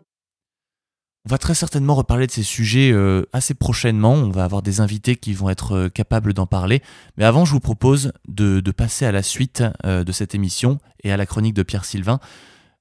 On 1.28 1.30
va 1.30 1.38
très 1.38 1.54
certainement 1.54 1.94
reparler 1.94 2.26
de 2.26 2.32
ces 2.32 2.42
sujets 2.42 2.92
euh, 2.92 3.24
assez 3.32 3.54
prochainement. 3.54 4.14
On 4.14 4.32
va 4.32 4.44
avoir 4.44 4.64
des 4.64 4.80
invités 4.80 5.16
qui 5.16 5.34
vont 5.34 5.52
être 5.52 5.74
euh, 5.74 5.90
capables 5.90 6.34
d'en 6.34 6.48
parler. 6.48 6.82
Mais 7.16 7.26
avant, 7.26 7.46
je 7.46 7.52
vous 7.52 7.60
propose 7.60 8.12
de, 8.28 8.60
passer 8.72 9.06
à 9.06 9.12
la 9.12 9.22
suite 9.22 9.64
euh, 9.86 10.04
de 10.04 10.12
cette 10.12 10.34
émission 10.34 10.80
et 11.04 11.12
à 11.12 11.18
la 11.18 11.28
chronique 11.28 11.54
de 11.54 11.64
Pierre 11.64 11.86
Sylvain. 11.86 12.20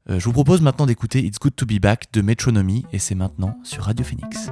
je 0.08 0.24
vous 0.24 0.32
propose 0.32 0.62
maintenant 0.62 0.86
d'écouter 0.86 1.22
It's 1.24 1.38
Good 1.38 1.56
to 1.56 1.66
Be 1.66 1.80
Back 1.80 2.12
de 2.12 2.22
Metronomy 2.22 2.86
et 2.92 2.98
c'est 2.98 3.14
maintenant 3.14 3.58
sur 3.62 3.84
Radio 3.84 4.04
Phoenix. 4.04 4.50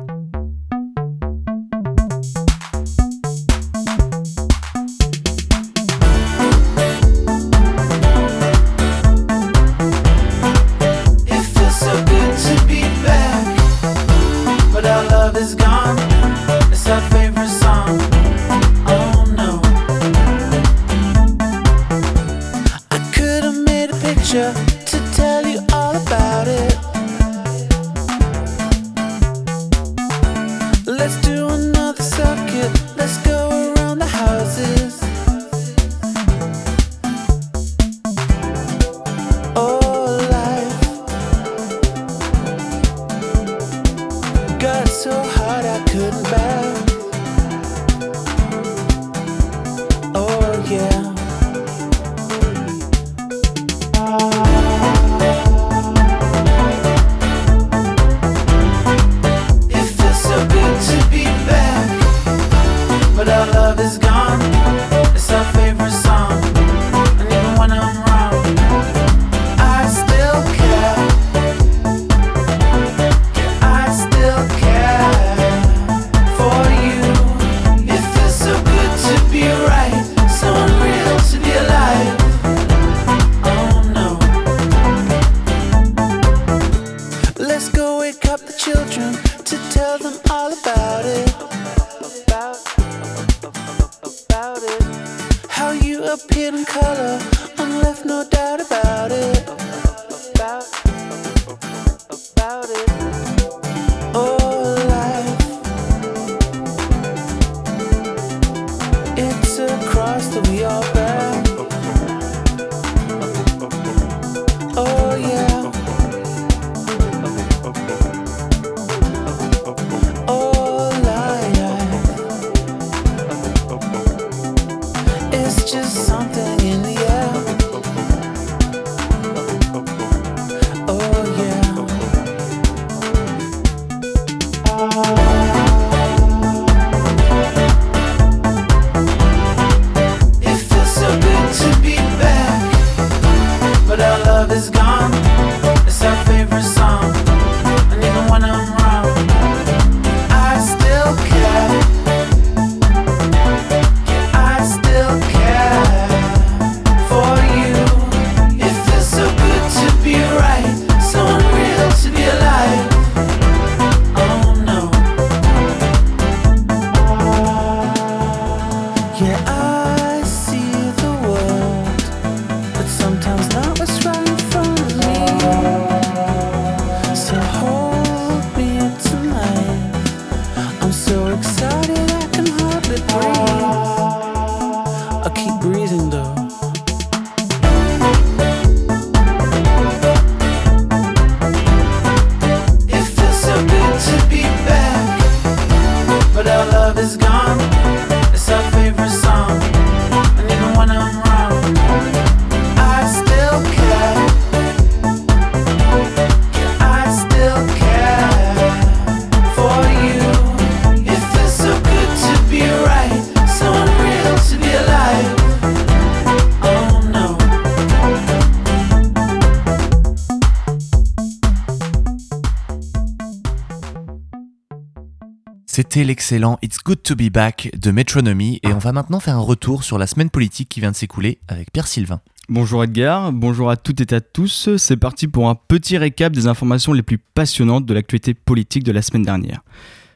L'excellent 226.05 226.59
It's 226.63 226.79
Good 226.79 227.03
to 227.03 227.17
Be 227.17 227.31
Back 227.31 227.71
de 227.77 227.91
Metronomy 227.91 228.61
et 228.63 228.69
on 228.69 228.79
va 228.79 228.93
maintenant 228.93 229.21
faire 229.21 229.37
un 229.37 229.41
retour 229.41 229.83
sur 229.83 229.99
la 229.99 230.07
semaine 230.07 230.31
politique 230.31 230.69
qui 230.69 230.81
vient 230.81 230.93
de 230.93 230.97
s'écouler 230.97 231.39
avec 231.49 231.73
Pierre 231.73 231.87
Sylvain. 231.87 232.21
Bonjour 232.49 232.85
Edgar, 232.85 233.33
bonjour 233.33 233.69
à 233.69 233.77
toutes 233.77 234.01
et 234.01 234.15
à 234.15 234.21
tous. 234.21 234.77
C'est 234.77 234.97
parti 234.97 235.27
pour 235.27 235.49
un 235.49 235.55
petit 235.55 235.99
récap 235.99 236.33
des 236.33 236.47
informations 236.47 236.93
les 236.93 237.03
plus 237.03 237.19
passionnantes 237.19 237.85
de 237.85 237.95
l'actualité 237.95 238.33
politique 238.35 238.85
de 238.85 238.93
la 238.93 239.03
semaine 239.03 239.25
dernière. 239.25 239.63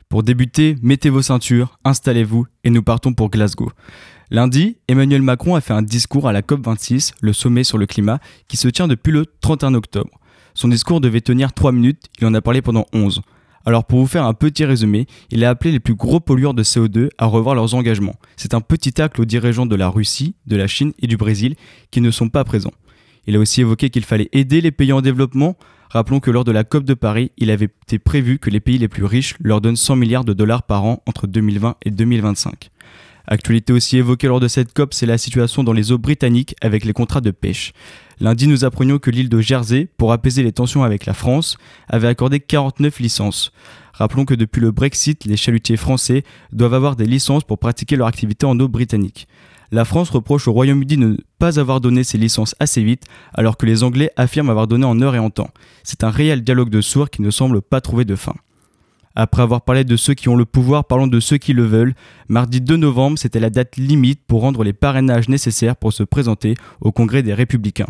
Pour 0.08 0.22
débuter, 0.22 0.76
mettez 0.82 1.10
vos 1.10 1.22
ceintures, 1.22 1.78
installez-vous 1.84 2.46
et 2.64 2.70
nous 2.70 2.82
partons 2.82 3.12
pour 3.12 3.30
Glasgow. 3.30 3.72
Lundi, 4.30 4.76
Emmanuel 4.88 5.22
Macron 5.22 5.56
a 5.56 5.60
fait 5.60 5.74
un 5.74 5.82
discours 5.82 6.28
à 6.28 6.32
la 6.32 6.42
COP26, 6.42 7.12
le 7.20 7.32
sommet 7.32 7.64
sur 7.64 7.78
le 7.78 7.86
climat, 7.86 8.18
qui 8.46 8.56
se 8.56 8.68
tient 8.68 8.88
depuis 8.88 9.12
le 9.12 9.26
31 9.40 9.74
octobre. 9.74 10.20
Son 10.54 10.68
discours 10.68 11.00
devait 11.00 11.20
tenir 11.20 11.52
3 11.52 11.72
minutes, 11.72 12.04
il 12.20 12.26
en 12.26 12.34
a 12.34 12.40
parlé 12.40 12.62
pendant 12.62 12.86
11. 12.92 13.22
Alors 13.64 13.84
pour 13.84 14.00
vous 14.00 14.06
faire 14.06 14.24
un 14.24 14.34
petit 14.34 14.64
résumé, 14.64 15.06
il 15.30 15.44
a 15.44 15.50
appelé 15.50 15.70
les 15.70 15.80
plus 15.80 15.94
gros 15.94 16.20
pollueurs 16.20 16.54
de 16.54 16.62
CO2 16.62 17.10
à 17.18 17.26
revoir 17.26 17.54
leurs 17.54 17.74
engagements. 17.74 18.16
C'est 18.36 18.54
un 18.54 18.60
petit 18.60 18.92
tacle 18.92 19.20
aux 19.20 19.24
dirigeants 19.24 19.66
de 19.66 19.76
la 19.76 19.88
Russie, 19.88 20.34
de 20.46 20.56
la 20.56 20.66
Chine 20.66 20.92
et 20.98 21.06
du 21.06 21.16
Brésil 21.16 21.54
qui 21.90 22.00
ne 22.00 22.10
sont 22.10 22.28
pas 22.28 22.44
présents. 22.44 22.72
Il 23.26 23.36
a 23.36 23.38
aussi 23.38 23.60
évoqué 23.60 23.90
qu'il 23.90 24.04
fallait 24.04 24.28
aider 24.32 24.60
les 24.60 24.72
pays 24.72 24.92
en 24.92 25.00
développement. 25.00 25.56
Rappelons 25.90 26.20
que 26.20 26.30
lors 26.30 26.44
de 26.44 26.50
la 26.50 26.64
COP 26.64 26.84
de 26.84 26.94
Paris, 26.94 27.30
il 27.36 27.50
avait 27.50 27.66
été 27.66 27.98
prévu 27.98 28.38
que 28.38 28.50
les 28.50 28.60
pays 28.60 28.78
les 28.78 28.88
plus 28.88 29.04
riches 29.04 29.36
leur 29.40 29.60
donnent 29.60 29.76
100 29.76 29.96
milliards 29.96 30.24
de 30.24 30.32
dollars 30.32 30.64
par 30.64 30.84
an 30.84 31.02
entre 31.06 31.26
2020 31.26 31.76
et 31.82 31.90
2025. 31.90 32.70
Actualité 33.26 33.72
aussi 33.72 33.98
évoquée 33.98 34.26
lors 34.26 34.40
de 34.40 34.48
cette 34.48 34.72
COP, 34.72 34.94
c'est 34.94 35.06
la 35.06 35.18
situation 35.18 35.62
dans 35.62 35.72
les 35.72 35.92
eaux 35.92 35.98
britanniques 35.98 36.56
avec 36.60 36.84
les 36.84 36.92
contrats 36.92 37.20
de 37.20 37.30
pêche. 37.30 37.72
Lundi, 38.20 38.46
nous 38.46 38.64
apprenions 38.64 38.98
que 38.98 39.10
l'île 39.10 39.28
de 39.28 39.40
Jersey, 39.40 39.88
pour 39.96 40.12
apaiser 40.12 40.42
les 40.42 40.52
tensions 40.52 40.82
avec 40.82 41.06
la 41.06 41.14
France, 41.14 41.56
avait 41.88 42.08
accordé 42.08 42.40
49 42.40 43.00
licences. 43.00 43.52
Rappelons 43.92 44.24
que 44.24 44.34
depuis 44.34 44.60
le 44.60 44.70
Brexit, 44.70 45.24
les 45.24 45.36
chalutiers 45.36 45.76
français 45.76 46.24
doivent 46.52 46.74
avoir 46.74 46.96
des 46.96 47.06
licences 47.06 47.44
pour 47.44 47.58
pratiquer 47.58 47.96
leur 47.96 48.06
activité 48.06 48.46
en 48.46 48.58
eau 48.58 48.68
britannique. 48.68 49.28
La 49.70 49.84
France 49.84 50.10
reproche 50.10 50.48
au 50.48 50.52
Royaume-Uni 50.52 50.96
de 50.96 51.06
ne 51.06 51.16
pas 51.38 51.58
avoir 51.58 51.80
donné 51.80 52.04
ses 52.04 52.18
licences 52.18 52.54
assez 52.60 52.82
vite, 52.82 53.04
alors 53.32 53.56
que 53.56 53.64
les 53.64 53.82
Anglais 53.82 54.10
affirment 54.16 54.50
avoir 54.50 54.66
donné 54.66 54.84
en 54.84 55.00
heure 55.00 55.14
et 55.14 55.18
en 55.18 55.30
temps. 55.30 55.50
C'est 55.82 56.04
un 56.04 56.10
réel 56.10 56.42
dialogue 56.42 56.68
de 56.68 56.80
sourds 56.80 57.08
qui 57.08 57.22
ne 57.22 57.30
semble 57.30 57.62
pas 57.62 57.80
trouver 57.80 58.04
de 58.04 58.14
fin. 58.14 58.34
Après 59.14 59.42
avoir 59.42 59.62
parlé 59.62 59.84
de 59.84 59.96
ceux 59.96 60.14
qui 60.14 60.28
ont 60.28 60.36
le 60.36 60.44
pouvoir, 60.44 60.84
parlons 60.84 61.06
de 61.06 61.20
ceux 61.20 61.38
qui 61.38 61.52
le 61.52 61.64
veulent. 61.64 61.94
Mardi 62.28 62.60
2 62.60 62.76
novembre, 62.76 63.18
c'était 63.18 63.40
la 63.40 63.50
date 63.50 63.76
limite 63.76 64.20
pour 64.26 64.40
rendre 64.40 64.64
les 64.64 64.72
parrainages 64.72 65.28
nécessaires 65.28 65.76
pour 65.76 65.92
se 65.92 66.02
présenter 66.02 66.54
au 66.80 66.92
Congrès 66.92 67.22
des 67.22 67.34
Républicains. 67.34 67.88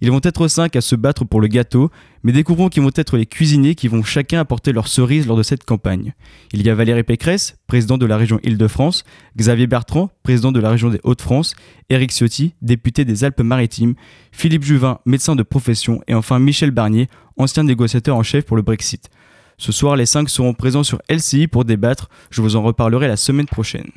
Ils 0.00 0.10
vont 0.10 0.20
être 0.22 0.48
cinq 0.48 0.76
à 0.76 0.80
se 0.80 0.96
battre 0.96 1.24
pour 1.24 1.40
le 1.40 1.46
gâteau, 1.46 1.90
mais 2.24 2.32
découvrons 2.32 2.68
qui 2.68 2.80
vont 2.80 2.90
être 2.94 3.16
les 3.16 3.26
cuisiniers 3.26 3.74
qui 3.74 3.88
vont 3.88 4.02
chacun 4.02 4.40
apporter 4.40 4.72
leur 4.72 4.88
cerise 4.88 5.26
lors 5.26 5.36
de 5.36 5.42
cette 5.42 5.64
campagne. 5.64 6.12
Il 6.52 6.62
y 6.62 6.70
a 6.70 6.74
Valérie 6.74 7.04
Pécresse, 7.04 7.56
président 7.66 7.96
de 7.96 8.06
la 8.06 8.16
région 8.16 8.40
Île-de-France, 8.42 9.04
Xavier 9.36 9.66
Bertrand, 9.66 10.10
président 10.22 10.52
de 10.52 10.60
la 10.60 10.70
région 10.70 10.90
des 10.90 11.00
Hauts-de-France, 11.04 11.54
Éric 11.90 12.12
Ciotti, 12.12 12.54
député 12.60 13.04
des 13.04 13.24
Alpes-Maritimes, 13.24 13.94
Philippe 14.32 14.64
Juvin, 14.64 14.98
médecin 15.06 15.36
de 15.36 15.42
profession, 15.42 16.02
et 16.06 16.14
enfin 16.14 16.38
Michel 16.38 16.70
Barnier, 16.70 17.08
ancien 17.36 17.62
négociateur 17.62 18.16
en 18.16 18.22
chef 18.22 18.44
pour 18.44 18.56
le 18.56 18.62
Brexit. 18.62 19.10
Ce 19.58 19.72
soir, 19.72 19.96
les 19.96 20.06
cinq 20.06 20.28
seront 20.28 20.54
présents 20.54 20.82
sur 20.82 21.00
LCI 21.08 21.46
pour 21.46 21.64
débattre. 21.64 22.08
Je 22.30 22.42
vous 22.42 22.56
en 22.56 22.62
reparlerai 22.62 23.08
la 23.08 23.16
semaine 23.16 23.46
prochaine. 23.46 23.90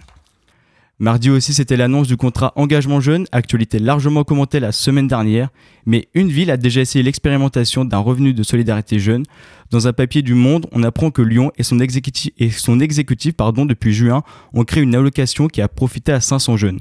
Mardi 1.00 1.30
aussi, 1.30 1.54
c'était 1.54 1.78
l'annonce 1.78 2.08
du 2.08 2.18
contrat 2.18 2.54
engagement 2.56 3.00
jeune, 3.00 3.28
actualité 3.32 3.78
largement 3.78 4.24
commentée 4.24 4.60
la 4.60 4.72
semaine 4.72 5.08
dernière, 5.08 5.50
mais 5.86 6.08
une 6.16 6.30
ville 6.30 6.50
a 6.50 6.58
déjà 6.58 6.82
essayé 6.82 7.04
l'expérimentation 7.04 7.86
d'un 7.86 8.00
revenu 8.00 8.34
de 8.34 8.42
solidarité 8.42 8.98
jeune. 8.98 9.24
Dans 9.70 9.88
un 9.88 9.94
papier 9.94 10.24
du 10.24 10.34
Monde, 10.34 10.66
on 10.72 10.82
apprend 10.82 11.12
que 11.12 11.22
Lyon 11.22 11.52
et 11.56 11.62
son 11.62 11.80
exécutif, 11.80 12.32
et 12.40 12.50
depuis 12.50 13.94
juin 13.94 14.24
ont 14.54 14.64
créé 14.64 14.82
une 14.82 14.96
allocation 14.96 15.48
qui 15.48 15.62
a 15.62 15.68
profité 15.68 16.14
à 16.14 16.20
500 16.20 16.58
jeunes. 16.58 16.80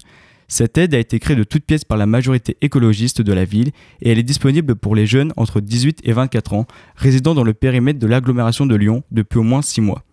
Cette 0.48 0.78
aide 0.78 0.94
a 0.94 0.98
été 0.98 1.18
créée 1.18 1.36
de 1.36 1.44
toutes 1.44 1.64
pièces 1.64 1.84
par 1.84 1.98
la 1.98 2.06
majorité 2.06 2.56
écologiste 2.60 3.20
de 3.20 3.32
la 3.32 3.44
ville 3.44 3.70
et 4.00 4.10
elle 4.10 4.18
est 4.18 4.22
disponible 4.22 4.76
pour 4.76 4.94
les 4.94 5.06
jeunes 5.06 5.32
entre 5.36 5.60
18 5.60 6.00
et 6.04 6.12
24 6.12 6.54
ans 6.54 6.66
résidant 6.94 7.34
dans 7.34 7.42
le 7.42 7.54
périmètre 7.54 7.98
de 7.98 8.06
l'agglomération 8.06 8.66
de 8.66 8.76
Lyon 8.76 9.02
depuis 9.10 9.38
au 9.38 9.42
moins 9.42 9.62
6 9.62 9.80
mois. 9.80 10.04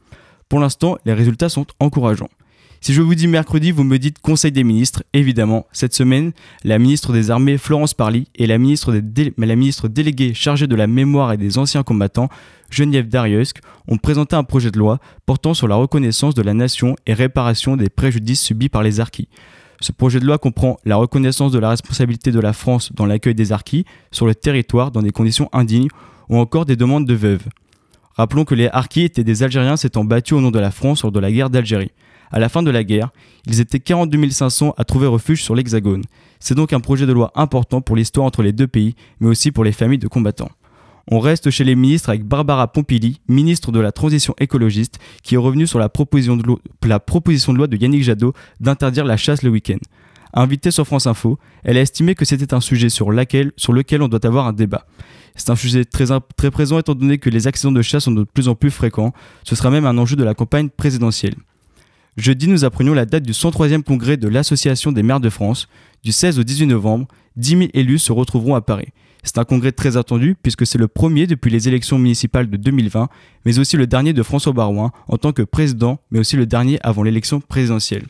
Pour 0.50 0.60
l'instant, 0.60 0.98
les 1.06 1.14
résultats 1.14 1.50
sont 1.50 1.68
encourageants. 1.80 2.30
Si 2.82 2.94
je 2.94 3.02
vous 3.02 3.16
dis 3.16 3.28
mercredi, 3.28 3.72
vous 3.72 3.86
me 3.86 3.98
dites 3.98 4.20
Conseil 4.20 4.52
des 4.52 4.66
ministres. 4.66 5.04
Évidemment, 5.14 5.68
cette 5.72 5.94
semaine, 5.94 6.34
la 6.66 6.80
ministre 6.80 7.14
des 7.14 7.32
Armées 7.32 7.58
Florence 7.58 7.94
Parly 7.94 8.28
et 8.36 8.46
la 8.46 8.58
ministre, 8.58 9.88
déléguée 9.88 10.34
chargée 10.34 10.68
de 10.68 10.76
la 10.76 10.86
mémoire 10.86 11.32
et 11.32 11.38
des 11.38 11.58
anciens 11.58 11.84
combattants, 11.84 12.28
Geneviève 12.70 13.08
Dariusk, 13.08 13.60
ont 13.88 13.98
présenté 13.98 14.36
un 14.36 14.44
projet 14.44 14.70
de 14.70 14.80
loi 14.80 15.00
portant 15.26 15.54
sur 15.54 15.70
la 15.70 15.76
reconnaissance 15.76 16.36
de 16.36 16.42
la 16.42 16.54
nation 16.54 16.98
et 17.06 17.14
réparation 17.14 17.78
des 17.78 17.88
préjudices 17.88 18.42
subis 18.42 18.68
par 18.68 18.84
les 18.84 19.00
harkis. 19.00 19.30
Ce 19.84 19.92
projet 19.92 20.22
de 20.22 20.26
loi 20.26 20.38
comprend 20.38 20.78
la 20.86 20.96
reconnaissance 20.96 21.52
de 21.52 21.60
la 21.60 21.68
responsabilité 21.68 22.32
de 22.32 22.40
la 22.40 22.54
France 22.54 22.94
dans 22.94 23.06
l'accueil 23.06 23.36
des 23.36 23.52
harkis 23.52 23.84
sur 24.12 24.26
le 24.26 24.34
territoire 24.34 24.92
dans 24.92 25.02
des 25.02 25.12
conditions 25.12 25.50
indignes 25.52 25.90
ou 26.30 26.38
encore 26.38 26.64
des 26.64 26.78
demandes 26.78 27.06
de 27.06 27.14
veuves. 27.14 27.44
Rappelons 28.16 28.46
que 28.46 28.56
les 28.56 28.70
harkis 28.70 29.02
étaient 29.02 29.26
des 29.26 29.44
Algériens 29.44 29.76
s'étant 29.76 30.06
battus 30.06 30.38
au 30.38 30.40
nom 30.40 30.52
de 30.52 30.60
la 30.60 30.72
France 30.72 31.04
lors 31.04 31.12
de 31.12 31.20
la 31.20 31.30
guerre 31.30 31.50
d'Algérie. 31.50 31.92
À 32.32 32.40
la 32.40 32.48
fin 32.48 32.64
de 32.64 32.72
la 32.72 32.86
guerre, 32.86 33.10
ils 33.46 33.60
étaient 33.60 33.82
42 33.82 34.30
500 34.30 34.74
à 34.78 34.86
trouver 34.86 35.08
refuge 35.08 35.44
sur 35.44 35.54
l'Hexagone. 35.54 36.06
C'est 36.40 36.56
donc 36.56 36.72
un 36.72 36.80
projet 36.80 37.06
de 37.06 37.12
loi 37.12 37.34
important 37.36 37.82
pour 37.82 37.98
l'histoire 37.98 38.26
entre 38.26 38.42
les 38.42 38.54
deux 38.54 38.68
pays, 38.68 38.96
mais 39.20 39.28
aussi 39.28 39.52
pour 39.52 39.66
les 39.66 39.74
familles 39.74 40.00
de 40.00 40.08
combattants. 40.08 40.52
On 41.12 41.20
reste 41.20 41.50
chez 41.50 41.64
les 41.64 41.76
ministres 41.76 42.10
avec 42.10 42.24
Barbara 42.24 42.72
Pompili, 42.72 43.20
ministre 43.28 43.72
de 43.72 43.80
la 43.80 43.92
Transition 43.92 44.34
écologiste, 44.40 45.00
qui 45.22 45.36
est 45.36 45.38
revenue 45.38 45.68
sur 45.68 45.80
la 45.80 45.90
proposition 45.90 46.38
de 46.38 46.44
loi, 47.58 47.68
de, 47.68 47.78
Yannick 47.78 48.04
Jadot 48.04 48.34
d'interdire 48.62 49.04
la 49.04 49.18
chasse 49.18 49.44
le 49.44 49.50
week-end. 49.50 49.80
Invitée 50.34 50.72
sur 50.72 50.86
France 50.86 51.06
Info, 51.06 51.38
elle 51.64 51.78
a 51.78 51.82
estimé 51.82 52.16
que 52.16 52.26
c'était 52.26 52.54
un 52.54 52.62
sujet 52.62 52.90
sur, 52.90 53.14
sur 53.58 53.74
lequel 53.74 54.02
on 54.02 54.08
doit 54.08 54.26
avoir 54.26 54.48
un 54.48 54.54
débat. 54.54 54.86
C'est 55.36 55.50
un 55.50 55.56
sujet 55.56 55.84
très, 55.84 56.06
très 56.38 56.52
présent 56.52 56.80
étant 56.80 56.96
donné 56.96 57.18
que 57.18 57.30
les 57.30 57.48
accidents 57.48 57.72
de 57.72 57.82
chasse 57.82 58.06
sont 58.06 58.12
de 58.12 58.24
plus 58.24 58.48
en 58.48 58.56
plus 58.56 58.72
fréquents. 58.72 59.14
Ce 59.44 59.56
sera 59.56 59.70
même 59.70 59.86
un 59.86 59.98
enjeu 59.98 60.16
de 60.16 60.24
la 60.24 60.34
campagne 60.34 60.70
présidentielle. 60.70 61.36
Jeudi, 62.16 62.48
nous 62.48 62.64
apprenions 62.64 62.94
la 62.94 63.06
date 63.06 63.24
du 63.24 63.32
103e 63.34 63.84
congrès 63.84 64.18
de 64.18 64.28
l'Association 64.28 64.92
des 64.92 65.04
maires 65.04 65.20
de 65.20 65.30
France. 65.30 65.68
Du 66.04 66.12
16 66.12 66.40
au 66.40 66.44
18 66.44 66.68
novembre, 66.68 67.08
10 67.36 67.50
000 67.50 67.62
élus 67.74 68.00
se 68.00 68.12
retrouveront 68.12 68.56
à 68.56 68.62
Paris. 68.62 68.90
C'est 69.24 69.38
un 69.38 69.46
congrès 69.46 69.72
très 69.72 69.98
attendu 69.98 70.36
puisque 70.42 70.68
c'est 70.68 70.78
le 70.78 70.88
premier 70.88 71.28
depuis 71.28 71.50
les 71.50 71.68
élections 71.68 71.98
municipales 71.98 72.50
de 72.50 72.58
2020, 72.58 73.08
mais 73.46 73.58
aussi 73.58 73.78
le 73.78 73.88
dernier 73.88 74.14
de 74.14 74.22
François 74.22 74.52
Barouin 74.54 74.92
en 75.08 75.18
tant 75.18 75.32
que 75.32 75.42
président, 75.42 76.00
mais 76.12 76.20
aussi 76.20 76.36
le 76.36 76.46
dernier 76.46 76.78
avant 76.84 77.04
l'élection 77.04 77.40
présidentielle. 77.40 78.06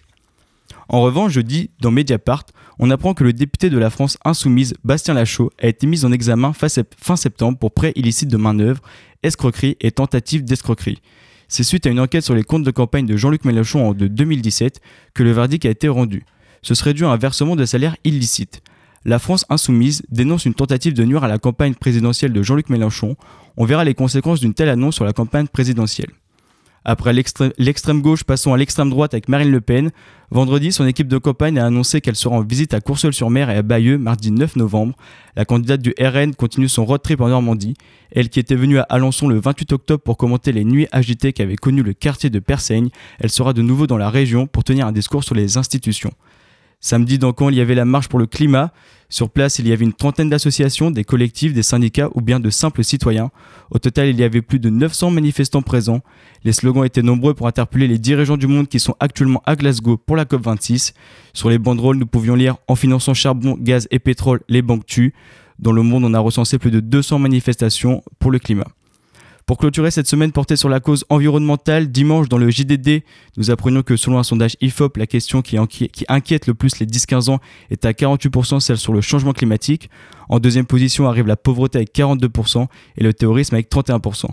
En 0.89 1.01
revanche, 1.01 1.33
jeudi, 1.33 1.69
dans 1.79 1.91
Mediapart, 1.91 2.45
on 2.79 2.89
apprend 2.89 3.13
que 3.13 3.23
le 3.23 3.31
député 3.31 3.69
de 3.69 3.77
la 3.77 3.89
France 3.89 4.17
insoumise, 4.25 4.73
Bastien 4.83 5.13
Lachaud, 5.13 5.51
a 5.61 5.67
été 5.67 5.87
mis 5.87 6.03
en 6.03 6.11
examen 6.11 6.51
fin 6.53 7.15
septembre 7.15 7.57
pour 7.57 7.71
prêt 7.71 7.93
illicite 7.95 8.29
de 8.29 8.37
main-d'œuvre, 8.37 8.81
escroquerie 9.21 9.77
et 9.79 9.91
tentative 9.91 10.43
d'escroquerie. 10.43 10.99
C'est 11.47 11.63
suite 11.63 11.85
à 11.85 11.89
une 11.89 11.99
enquête 11.99 12.23
sur 12.23 12.33
les 12.33 12.43
comptes 12.43 12.63
de 12.63 12.71
campagne 12.71 13.05
de 13.05 13.15
Jean-Luc 13.15 13.45
Mélenchon 13.45 13.89
en 13.89 13.93
2017 13.93 14.81
que 15.13 15.23
le 15.23 15.31
verdict 15.31 15.65
a 15.65 15.69
été 15.69 15.87
rendu. 15.87 16.25
Ce 16.63 16.73
serait 16.73 16.93
dû 16.93 17.05
à 17.05 17.09
un 17.09 17.17
versement 17.17 17.55
de 17.55 17.65
salaire 17.65 17.95
illicite 18.03 18.61
la 19.05 19.19
France 19.19 19.45
insoumise 19.49 20.03
dénonce 20.09 20.45
une 20.45 20.53
tentative 20.53 20.93
de 20.93 21.03
nuire 21.03 21.23
à 21.23 21.27
la 21.27 21.37
campagne 21.37 21.75
présidentielle 21.75 22.31
de 22.31 22.41
Jean-Luc 22.41 22.69
Mélenchon. 22.69 23.15
On 23.57 23.65
verra 23.65 23.83
les 23.83 23.93
conséquences 23.93 24.39
d'une 24.39 24.53
telle 24.53 24.69
annonce 24.69 24.95
sur 24.95 25.05
la 25.05 25.13
campagne 25.13 25.47
présidentielle. 25.47 26.09
Après 26.85 27.13
l'extrême 27.13 28.01
gauche, 28.01 28.25
passons 28.25 28.53
à 28.53 28.57
l'extrême 28.57 28.89
droite 28.89 29.13
avec 29.13 29.29
Marine 29.29 29.51
Le 29.51 29.61
Pen. 29.61 29.91
Vendredi, 30.31 30.73
son 30.73 30.85
équipe 30.85 31.07
de 31.07 31.17
campagne 31.17 31.57
a 31.57 31.65
annoncé 31.65 32.01
qu'elle 32.01 32.17
sera 32.17 32.35
en 32.35 32.41
visite 32.41 32.73
à 32.73 32.81
Courseul-sur-Mer 32.81 33.49
et 33.49 33.55
à 33.55 33.61
Bayeux 33.61 33.97
mardi 33.97 34.31
9 34.31 34.57
novembre. 34.57 34.95
La 35.37 35.45
candidate 35.45 35.81
du 35.81 35.93
RN 35.97 36.35
continue 36.35 36.67
son 36.67 36.83
road 36.83 37.01
trip 37.01 37.21
en 37.21 37.29
Normandie. 37.29 37.75
Elle 38.11 38.29
qui 38.29 38.39
était 38.39 38.55
venue 38.55 38.79
à 38.79 38.83
Alençon 38.83 39.29
le 39.29 39.39
28 39.39 39.71
octobre 39.71 40.03
pour 40.03 40.17
commenter 40.17 40.51
les 40.51 40.65
nuits 40.65 40.87
agitées 40.91 41.31
qu'avait 41.31 41.55
connues 41.55 41.83
le 41.83 41.93
quartier 41.93 42.29
de 42.29 42.39
Persaigne, 42.39 42.89
elle 43.19 43.29
sera 43.29 43.53
de 43.53 43.61
nouveau 43.61 43.87
dans 43.87 43.97
la 43.97 44.09
région 44.09 44.45
pour 44.45 44.65
tenir 44.65 44.85
un 44.85 44.91
discours 44.91 45.23
sur 45.23 45.35
les 45.35 45.57
institutions. 45.57 46.11
Samedi, 46.85 47.17
dans 47.17 47.33
Caen, 47.33 47.47
il 47.47 47.55
y 47.55 47.61
avait 47.61 47.75
la 47.75 47.85
marche 47.85 48.09
pour 48.09 48.19
le 48.19 48.25
climat. 48.25 48.73
Sur 49.07 49.29
place, 49.29 49.57
il 49.57 49.65
y 49.69 49.71
avait 49.71 49.85
une 49.85 49.93
trentaine 49.93 50.29
d'associations, 50.29 50.91
des 50.91 51.05
collectifs, 51.05 51.53
des 51.53 51.63
syndicats 51.63 52.09
ou 52.13 52.19
bien 52.19 52.41
de 52.41 52.49
simples 52.49 52.83
citoyens. 52.83 53.31
Au 53.71 53.79
total, 53.79 54.09
il 54.09 54.19
y 54.19 54.23
avait 54.23 54.41
plus 54.41 54.59
de 54.59 54.69
900 54.69 55.11
manifestants 55.11 55.61
présents. 55.61 56.01
Les 56.43 56.51
slogans 56.51 56.83
étaient 56.83 57.01
nombreux 57.01 57.33
pour 57.35 57.47
interpeller 57.47 57.87
les 57.87 57.99
dirigeants 57.99 58.35
du 58.35 58.47
monde 58.47 58.67
qui 58.67 58.81
sont 58.81 58.95
actuellement 58.99 59.41
à 59.45 59.55
Glasgow 59.55 59.95
pour 59.95 60.17
la 60.17 60.25
COP26. 60.25 60.91
Sur 61.31 61.49
les 61.49 61.57
banderoles, 61.57 61.95
nous 61.95 62.05
pouvions 62.05 62.35
lire 62.35 62.57
En 62.67 62.75
finançant 62.75 63.13
charbon, 63.13 63.55
gaz 63.57 63.87
et 63.89 63.99
pétrole, 63.99 64.41
les 64.49 64.61
banques 64.61 64.85
tuent. 64.85 65.13
Dans 65.59 65.71
le 65.71 65.83
monde, 65.83 66.03
on 66.03 66.13
a 66.13 66.19
recensé 66.19 66.57
plus 66.57 66.71
de 66.71 66.81
200 66.81 67.17
manifestations 67.17 68.03
pour 68.19 68.29
le 68.29 68.39
climat. 68.39 68.67
Pour 69.45 69.57
clôturer 69.57 69.91
cette 69.91 70.07
semaine 70.07 70.31
portée 70.31 70.55
sur 70.55 70.69
la 70.69 70.79
cause 70.79 71.03
environnementale, 71.09 71.91
dimanche 71.91 72.29
dans 72.29 72.37
le 72.37 72.49
JDD, 72.49 73.03
nous 73.35 73.51
apprenions 73.51 73.83
que 73.83 73.97
selon 73.97 74.17
un 74.17 74.23
sondage 74.23 74.55
IFOP, 74.61 74.95
la 74.95 75.05
question 75.05 75.41
qui, 75.41 75.57
inquiète 76.07 76.47
le 76.47 76.53
plus 76.53 76.79
les 76.79 76.85
10-15 76.85 77.29
ans 77.29 77.39
est 77.69 77.83
à 77.83 77.91
48% 77.91 78.61
celle 78.61 78.77
sur 78.77 78.93
le 78.93 79.01
changement 79.01 79.33
climatique. 79.33 79.89
En 80.29 80.39
deuxième 80.39 80.65
position 80.65 81.09
arrive 81.09 81.27
la 81.27 81.35
pauvreté 81.35 81.79
avec 81.79 81.93
42% 81.93 82.67
et 82.97 83.03
le 83.03 83.13
terrorisme 83.13 83.55
avec 83.55 83.69
31%. 83.69 84.27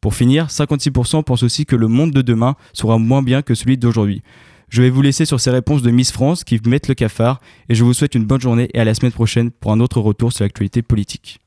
Pour 0.00 0.14
finir, 0.14 0.46
56% 0.46 1.24
pensent 1.24 1.42
aussi 1.42 1.66
que 1.66 1.74
le 1.74 1.88
monde 1.88 2.12
de 2.12 2.22
demain 2.22 2.54
sera 2.72 2.98
moins 2.98 3.22
bien 3.22 3.42
que 3.42 3.56
celui 3.56 3.78
d'aujourd'hui. 3.78 4.22
Je 4.68 4.80
vais 4.80 4.90
vous 4.90 5.02
laisser 5.02 5.24
sur 5.24 5.40
ces 5.40 5.50
réponses 5.50 5.82
de 5.82 5.90
Miss 5.90 6.12
France 6.12 6.44
qui 6.44 6.60
mettent 6.66 6.88
le 6.88 6.94
cafard 6.94 7.40
et 7.68 7.74
je 7.74 7.82
vous 7.82 7.94
souhaite 7.94 8.14
une 8.14 8.24
bonne 8.24 8.40
journée 8.40 8.68
et 8.74 8.78
à 8.78 8.84
la 8.84 8.94
semaine 8.94 9.12
prochaine 9.12 9.50
pour 9.50 9.72
un 9.72 9.80
autre 9.80 10.00
retour 10.00 10.32
sur 10.32 10.44
l'actualité 10.44 10.82
politique. 10.82 11.40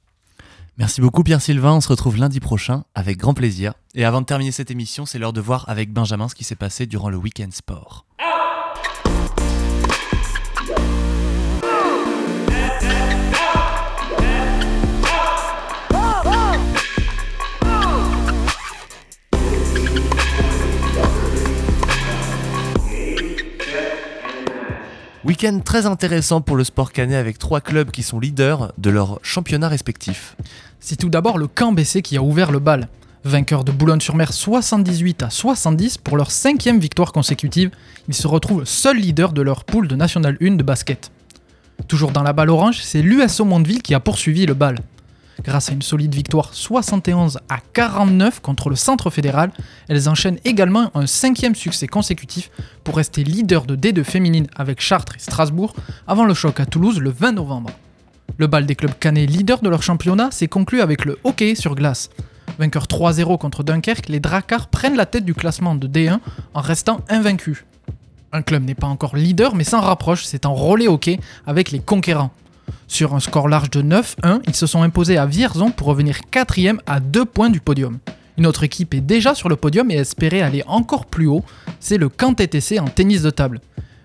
Merci 0.78 1.00
beaucoup 1.00 1.24
Pierre-Sylvain, 1.24 1.72
on 1.72 1.80
se 1.80 1.88
retrouve 1.88 2.18
lundi 2.18 2.42
prochain 2.42 2.84
avec 2.96 3.18
grand 3.18 3.34
plaisir. 3.34 3.76
Et 3.94 4.04
avant 4.04 4.20
de 4.20 4.26
terminer 4.26 4.52
cette 4.52 4.72
émission, 4.72 5.06
c'est 5.06 5.18
l'heure 5.18 5.32
de 5.32 5.40
voir 5.40 5.64
avec 5.70 5.94
Benjamin 5.94 6.28
ce 6.28 6.36
qui 6.36 6.44
s'est 6.44 6.58
passé 6.58 6.86
durant 6.86 7.10
le 7.10 7.16
week-end 7.16 7.48
sport. 7.52 8.06
Week-end 25.26 25.60
très 25.66 25.88
intéressant 25.88 26.40
pour 26.40 26.56
le 26.56 26.64
sport 26.64 26.92
canet 26.92 27.18
avec 27.18 27.40
trois 27.40 27.60
clubs 27.60 27.90
qui 27.90 28.04
sont 28.04 28.20
leaders 28.20 28.72
de 28.78 28.92
leur 28.92 29.20
championnat 29.24 29.68
respectif. 29.68 30.36
C'est 30.80 30.98
tout 30.98 31.10
d'abord 31.10 31.40
le 31.40 31.48
camp 31.48 31.72
BC 31.72 32.04
qui 32.04 32.16
a 32.16 32.22
ouvert 32.22 32.52
le 32.52 32.60
bal. 32.60 32.90
Vainqueur 33.24 33.64
de 33.64 33.72
Boulogne-sur-Mer 33.72 34.32
78 34.32 35.24
à 35.24 35.32
70 35.32 35.98
pour 35.98 36.16
leur 36.16 36.30
cinquième 36.30 36.80
victoire 36.80 37.12
consécutive, 37.12 37.72
ils 38.08 38.14
se 38.14 38.28
retrouvent 38.28 38.66
seuls 38.66 38.98
leaders 38.98 39.34
de 39.34 39.42
leur 39.42 39.64
poule 39.64 39.88
de 39.88 39.96
National 39.96 40.38
1 40.40 40.58
de 40.58 40.64
basket. 40.64 41.10
Toujours 41.88 42.12
dans 42.12 42.22
la 42.22 42.32
balle 42.32 42.52
orange, 42.52 42.82
c'est 42.84 43.02
l'USO 43.02 43.46
Mondeville 43.46 43.82
qui 43.82 43.96
a 43.96 44.00
poursuivi 44.00 44.46
le 44.46 44.54
bal. 44.54 44.78
Grâce 45.44 45.70
à 45.70 45.74
une 45.74 45.82
solide 45.82 46.16
victoire 46.16 46.54
71 46.54 47.40
à 47.50 47.58
49 47.74 48.40
contre 48.42 48.70
le 48.70 48.76
Centre 48.76 49.10
fédéral, 49.10 49.52
elles 49.90 50.08
enchaînent 50.08 50.40
également 50.46 50.92
un 50.96 51.08
cinquième 51.08 51.56
succès 51.56 51.88
consécutif 51.88 52.50
pour 52.84 52.96
rester 52.96 53.24
leader 53.24 53.66
de 53.66 53.76
D2 53.76 54.04
féminine 54.04 54.48
avec 54.56 54.82
Chartres 54.82 55.16
et 55.16 55.20
Strasbourg 55.20 55.76
avant 56.08 56.26
le 56.26 56.34
choc 56.34 56.60
à 56.60 56.66
Toulouse 56.66 57.00
le 57.00 57.10
20 57.10 57.34
novembre. 57.34 57.72
Le 58.38 58.48
bal 58.48 58.66
des 58.66 58.76
clubs 58.76 58.98
canets 59.00 59.28
leaders 59.28 59.62
de 59.62 59.70
leur 59.70 59.84
championnat 59.84 60.32
s'est 60.32 60.48
conclu 60.48 60.82
avec 60.82 61.06
le 61.06 61.18
hockey 61.24 61.56
sur 61.56 61.76
glace. 61.76 62.10
Vainqueur 62.58 62.86
3-0 62.86 63.38
contre 63.38 63.64
Dunkerque, 63.64 64.08
les 64.08 64.20
Dracars 64.20 64.68
prennent 64.68 64.96
la 64.96 65.06
tête 65.06 65.26
du 65.26 65.34
classement 65.34 65.76
de 65.76 65.88
D1 65.88 66.20
en 66.54 66.62
restant 66.62 67.02
invaincus. 67.10 67.66
Un 68.32 68.42
club 68.42 68.64
n'est 68.64 68.76
pas 68.76 68.88
encore 68.88 69.16
leader 69.16 69.56
mais 69.56 69.64
s'en 69.64 69.82
rapproche, 69.82 70.26
c'est 70.26 70.46
en 70.46 70.54
relais 70.54 70.88
hockey 70.88 71.20
avec 71.46 71.72
les 71.72 71.80
conquérants. 71.80 72.32
Sur 72.88 73.16
un 73.16 73.20
score 73.20 73.48
large 73.48 73.70
de 73.72 73.82
9-1, 73.82 74.42
ils 74.48 74.56
se 74.56 74.68
sont 74.68 74.82
imposés 74.82 75.18
à 75.18 75.26
Vierzon 75.26 75.72
pour 75.72 75.88
revenir 75.88 76.22
quatrième 76.32 76.80
à 76.86 77.00
deux 77.00 77.26
points 77.26 77.50
du 77.50 77.60
podium. 77.60 78.00
Une 78.38 78.46
autre 78.46 78.64
équipe 78.64 78.94
est 78.94 79.02
déjà 79.02 79.34
sur 79.34 79.50
le 79.50 79.56
podium 79.56 79.90
et 79.92 79.96
espérait 79.96 80.42
aller 80.42 80.64
encore 80.68 81.06
plus 81.06 81.28
haut, 81.28 81.44
c'est 81.80 81.98
le 81.98 82.10
Camp 82.10 82.34
TTC 82.34 82.80
en 82.80 82.88
tennis 82.88 83.22
de 83.22 83.30
table. 83.30 83.62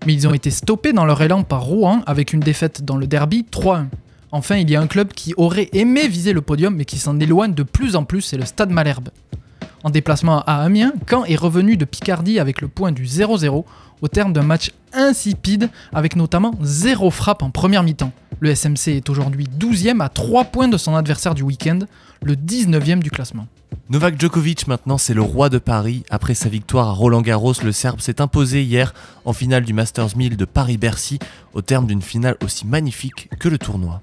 Mais 0.07 0.14
ils 0.14 0.27
ont 0.27 0.35
été 0.35 0.51
stoppés 0.51 0.92
dans 0.92 1.05
leur 1.05 1.20
élan 1.20 1.42
par 1.42 1.62
Rouen 1.62 2.03
avec 2.07 2.33
une 2.33 2.40
défaite 2.40 2.85
dans 2.85 2.96
le 2.96 3.07
derby 3.07 3.44
3-1. 3.51 3.87
Enfin, 4.33 4.57
il 4.57 4.70
y 4.70 4.77
a 4.77 4.81
un 4.81 4.87
club 4.87 5.12
qui 5.12 5.35
aurait 5.37 5.68
aimé 5.73 6.07
viser 6.07 6.33
le 6.33 6.40
podium 6.40 6.75
mais 6.75 6.85
qui 6.85 6.99
s'en 6.99 7.18
éloigne 7.18 7.55
de 7.55 7.64
plus 7.64 7.96
en 7.96 8.05
plus, 8.05 8.23
c'est 8.23 8.37
le 8.37 8.44
Stade 8.44 8.70
Malherbe. 8.70 9.09
En 9.83 9.90
déplacement 9.90 10.42
à 10.42 10.62
Amiens, 10.62 10.92
Caen 11.09 11.25
est 11.25 11.37
revenu 11.37 11.77
de 11.77 11.85
Picardie 11.85 12.38
avec 12.38 12.61
le 12.61 12.68
point 12.68 12.92
du 12.92 13.05
0-0 13.05 13.64
au 14.03 14.09
terme 14.09 14.33
d'un 14.33 14.42
match 14.42 14.73
insipide 14.92 15.70
avec 15.92 16.16
notamment 16.16 16.55
zéro 16.62 17.11
frappe 17.11 17.42
en 17.42 17.51
première 17.51 17.83
mi-temps. 17.83 18.12
Le 18.42 18.55
SMC 18.55 18.88
est 18.88 19.11
aujourd'hui 19.11 19.46
12e 19.59 20.00
à 20.00 20.09
3 20.09 20.44
points 20.44 20.68
de 20.68 20.79
son 20.79 20.94
adversaire 20.94 21.35
du 21.35 21.42
week-end, 21.42 21.81
le 22.22 22.35
19e 22.35 23.00
du 23.00 23.11
classement. 23.11 23.46
Novak 23.90 24.18
Djokovic 24.18 24.66
maintenant 24.66 24.96
c'est 24.96 25.12
le 25.12 25.20
roi 25.20 25.50
de 25.50 25.59
Paris. 25.59 26.05
Après 26.09 26.33
sa 26.33 26.48
victoire 26.48 26.88
à 26.88 26.92
Roland 26.92 27.20
Garros, 27.20 27.53
le 27.62 27.70
Serbe 27.70 28.00
s'est 28.00 28.22
imposé 28.22 28.62
hier 28.62 28.94
en 29.26 29.35
finale 29.35 29.64
du 29.64 29.74
Masters 29.74 30.16
1000 30.16 30.38
de 30.38 30.44
Paris-Bercy 30.46 31.18
au 31.53 31.61
terme 31.61 31.87
d'une 31.87 32.00
finale 32.00 32.37
aussi 32.42 32.66
magnifique 32.66 33.29
que 33.38 33.50
le 33.50 33.59
tournoi. 33.59 34.00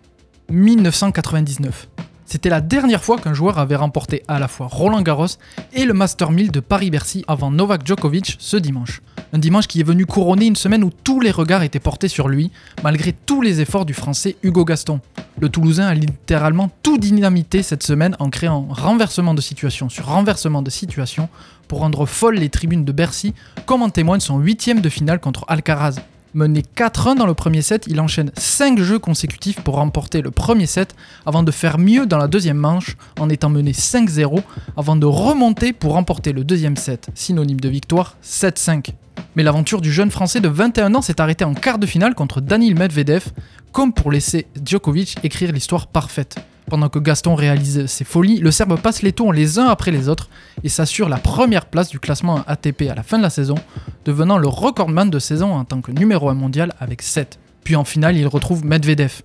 1999. 0.52 1.88
C'était 2.30 2.50
la 2.50 2.60
dernière 2.60 3.06
fois 3.06 3.18
qu'un 3.18 3.34
joueur 3.34 3.58
avait 3.58 3.78
remporté 3.78 4.22
à 4.28 4.38
la 4.38 4.50
fois 4.50 4.68
Roland 4.70 5.02
Garros 5.02 5.28
et 5.72 5.86
le 5.86 5.94
Master 5.94 6.30
1000 6.30 6.52
de 6.52 6.60
Paris-Bercy 6.60 7.24
avant 7.26 7.52
Novak 7.52 7.88
Djokovic 7.88 8.36
ce 8.38 8.58
dimanche. 8.58 9.02
Un 9.32 9.38
dimanche 9.38 9.66
qui 9.66 9.80
est 9.80 9.86
venu 9.86 10.06
couronner 10.06 10.46
une 10.46 10.58
semaine 10.58 10.84
où 10.84 10.90
tous 10.90 11.22
les 11.22 11.32
regards 11.32 11.64
étaient 11.64 11.80
portés 11.80 12.10
sur 12.10 12.28
lui, 12.28 12.52
malgré 12.84 13.14
tous 13.14 13.42
les 13.42 13.62
efforts 13.62 13.86
du 13.86 13.94
français 13.94 14.36
Hugo 14.44 14.66
Gaston. 14.66 15.00
Le 15.40 15.48
Toulousain 15.48 15.88
a 15.88 15.94
littéralement 15.94 16.70
tout 16.84 16.98
dynamité 16.98 17.64
cette 17.64 17.84
semaine 17.84 18.18
en 18.20 18.30
créant 18.30 18.68
renversement 18.72 19.34
de 19.34 19.40
situation 19.40 19.88
sur 19.88 20.08
renversement 20.08 20.62
de 20.62 20.70
situation 20.70 21.30
pour 21.70 21.80
rendre 21.80 22.06
folles 22.06 22.40
les 22.40 22.50
tribunes 22.50 22.84
de 22.84 22.92
Bercy, 22.92 23.34
comme 23.66 23.84
en 23.84 23.90
témoigne 23.90 24.20
son 24.20 24.40
huitième 24.40 24.82
de 24.82 24.90
finale 24.90 25.22
contre 25.22 25.46
Alcaraz. 25.48 26.02
Mené 26.34 26.64
4-1 26.76 27.16
dans 27.16 27.26
le 27.26 27.34
premier 27.34 27.62
set, 27.62 27.86
il 27.88 28.00
enchaîne 28.02 28.32
5 28.38 28.80
jeux 28.80 29.00
consécutifs 29.00 29.62
pour 29.62 29.76
remporter 29.76 30.22
le 30.22 30.32
premier 30.32 30.66
set 30.66 30.96
avant 31.26 31.44
de 31.44 31.52
faire 31.52 31.78
mieux 31.78 32.06
dans 32.06 32.18
la 32.18 32.28
deuxième 32.28 32.58
manche 32.58 32.98
en 33.20 33.30
étant 33.30 33.50
mené 33.50 33.72
5-0 33.72 34.42
avant 34.76 34.96
de 34.96 35.06
remonter 35.06 35.74
pour 35.74 35.94
remporter 35.94 36.34
le 36.34 36.44
deuxième 36.44 36.76
set, 36.76 37.08
synonyme 37.16 37.60
de 37.60 37.70
victoire 37.70 38.18
7-5. 38.24 38.92
Mais 39.36 39.44
l'aventure 39.44 39.82
du 39.82 39.92
jeune 39.92 40.12
français 40.12 40.40
de 40.40 40.48
21 40.48 40.96
ans 40.96 41.02
s'est 41.02 41.22
arrêtée 41.22 41.46
en 41.46 41.54
quart 41.54 41.80
de 41.80 41.86
finale 41.86 42.16
contre 42.16 42.42
Daniil 42.42 42.76
Medvedev, 42.76 43.32
comme 43.72 43.94
pour 43.94 44.12
laisser 44.12 44.48
Djokovic 44.64 45.18
écrire 45.24 45.52
l'histoire 45.52 45.88
parfaite. 45.88 46.38
Pendant 46.70 46.90
que 46.90 47.00
Gaston 47.00 47.34
réalise 47.34 47.86
ses 47.86 48.04
folies, 48.04 48.40
le 48.40 48.52
Serbe 48.52 48.78
passe 48.78 49.02
les 49.02 49.14
tours 49.14 49.32
les 49.32 49.58
uns 49.58 49.68
après 49.68 49.90
les 49.90 50.10
autres 50.10 50.30
et 50.66 50.70
s'assure 50.70 51.08
la 51.08 51.18
première 51.18 51.66
place 51.66 51.88
du 51.88 51.98
classement 51.98 52.44
ATP 52.46 52.90
à 52.92 52.96
la 52.96 53.04
fin 53.04 53.18
de 53.18 53.24
la 53.24 53.30
saison, 53.30 53.56
devenant 54.04 54.38
le 54.38 54.50
recordman 54.50 55.10
de 55.10 55.18
saison 55.18 55.54
en 55.54 55.64
tant 55.64 55.80
que 55.80 55.94
numéro 55.94 56.28
1 56.28 56.34
mondial 56.34 56.74
avec 56.82 57.02
7. 57.02 57.40
Puis 57.64 57.78
en 57.78 57.86
finale, 57.86 58.18
il 58.18 58.28
retrouve 58.28 58.66
Medvedev. 58.66 59.22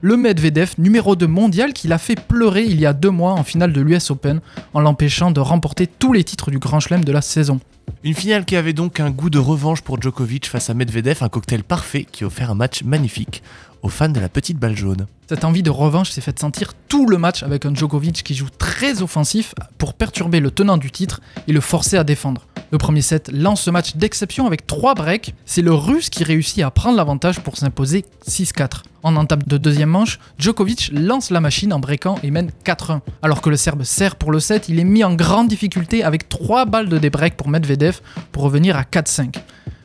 Le 0.00 0.16
Medvedev, 0.16 0.74
numéro 0.78 1.14
2 1.14 1.26
mondial, 1.26 1.74
qui 1.74 1.88
l'a 1.88 1.98
fait 1.98 2.18
pleurer 2.18 2.64
il 2.64 2.80
y 2.80 2.86
a 2.86 2.94
deux 2.94 3.10
mois 3.10 3.32
en 3.32 3.44
finale 3.44 3.74
de 3.74 3.82
l'US 3.82 4.10
Open, 4.10 4.40
en 4.72 4.80
l'empêchant 4.80 5.30
de 5.30 5.40
remporter 5.40 5.86
tous 5.86 6.14
les 6.14 6.24
titres 6.24 6.50
du 6.50 6.58
Grand 6.58 6.80
Chelem 6.80 7.04
de 7.04 7.12
la 7.12 7.20
saison. 7.20 7.60
Une 8.04 8.14
finale 8.14 8.44
qui 8.44 8.56
avait 8.56 8.72
donc 8.74 9.00
un 9.00 9.10
goût 9.10 9.28
de 9.28 9.38
revanche 9.38 9.82
pour 9.82 10.00
Djokovic 10.00 10.46
face 10.46 10.70
à 10.70 10.74
Medvedev, 10.74 11.18
un 11.22 11.28
cocktail 11.28 11.64
parfait 11.64 12.06
qui 12.10 12.24
offert 12.24 12.50
un 12.50 12.54
match 12.54 12.82
magnifique 12.84 13.42
aux 13.82 13.88
fans 13.88 14.08
de 14.08 14.20
la 14.20 14.28
petite 14.28 14.58
balle 14.58 14.76
jaune. 14.76 15.06
Cette 15.28 15.44
envie 15.44 15.62
de 15.62 15.70
revanche 15.70 16.10
s'est 16.10 16.20
faite 16.20 16.38
sentir 16.38 16.72
tout 16.88 17.06
le 17.06 17.18
match 17.18 17.42
avec 17.42 17.66
un 17.66 17.74
Djokovic 17.74 18.22
qui 18.22 18.34
joue 18.34 18.48
très 18.48 19.02
offensif 19.02 19.54
pour 19.76 19.94
perturber 19.94 20.40
le 20.40 20.50
tenant 20.50 20.78
du 20.78 20.90
titre 20.90 21.20
et 21.46 21.52
le 21.52 21.60
forcer 21.60 21.96
à 21.96 22.04
défendre. 22.04 22.46
Le 22.70 22.78
premier 22.78 23.00
set 23.00 23.30
lance 23.32 23.62
ce 23.62 23.70
match 23.70 23.96
d'exception 23.96 24.46
avec 24.46 24.66
3 24.66 24.94
breaks. 24.94 25.34
C'est 25.46 25.62
le 25.62 25.72
russe 25.72 26.10
qui 26.10 26.22
réussit 26.22 26.62
à 26.62 26.70
prendre 26.70 26.96
l'avantage 26.96 27.40
pour 27.40 27.56
s'imposer 27.56 28.04
6-4. 28.26 28.82
En 29.02 29.16
entame 29.16 29.42
de 29.46 29.56
deuxième 29.56 29.88
manche, 29.88 30.18
Djokovic 30.38 30.90
lance 30.92 31.30
la 31.30 31.40
machine 31.40 31.72
en 31.72 31.78
breakant 31.78 32.16
et 32.22 32.30
mène 32.30 32.50
4-1. 32.64 33.00
Alors 33.22 33.40
que 33.40 33.48
le 33.48 33.56
Serbe 33.56 33.84
sert 33.84 34.16
pour 34.16 34.32
le 34.32 34.40
set, 34.40 34.68
il 34.68 34.78
est 34.80 34.84
mis 34.84 35.02
en 35.04 35.14
grande 35.14 35.48
difficulté 35.48 36.04
avec 36.04 36.28
3 36.28 36.66
balles 36.66 36.88
de 36.88 36.98
débreak 36.98 37.36
pour 37.36 37.48
Medvedev 37.48 38.00
pour 38.32 38.42
revenir 38.42 38.76
à 38.76 38.82
4-5. 38.82 39.36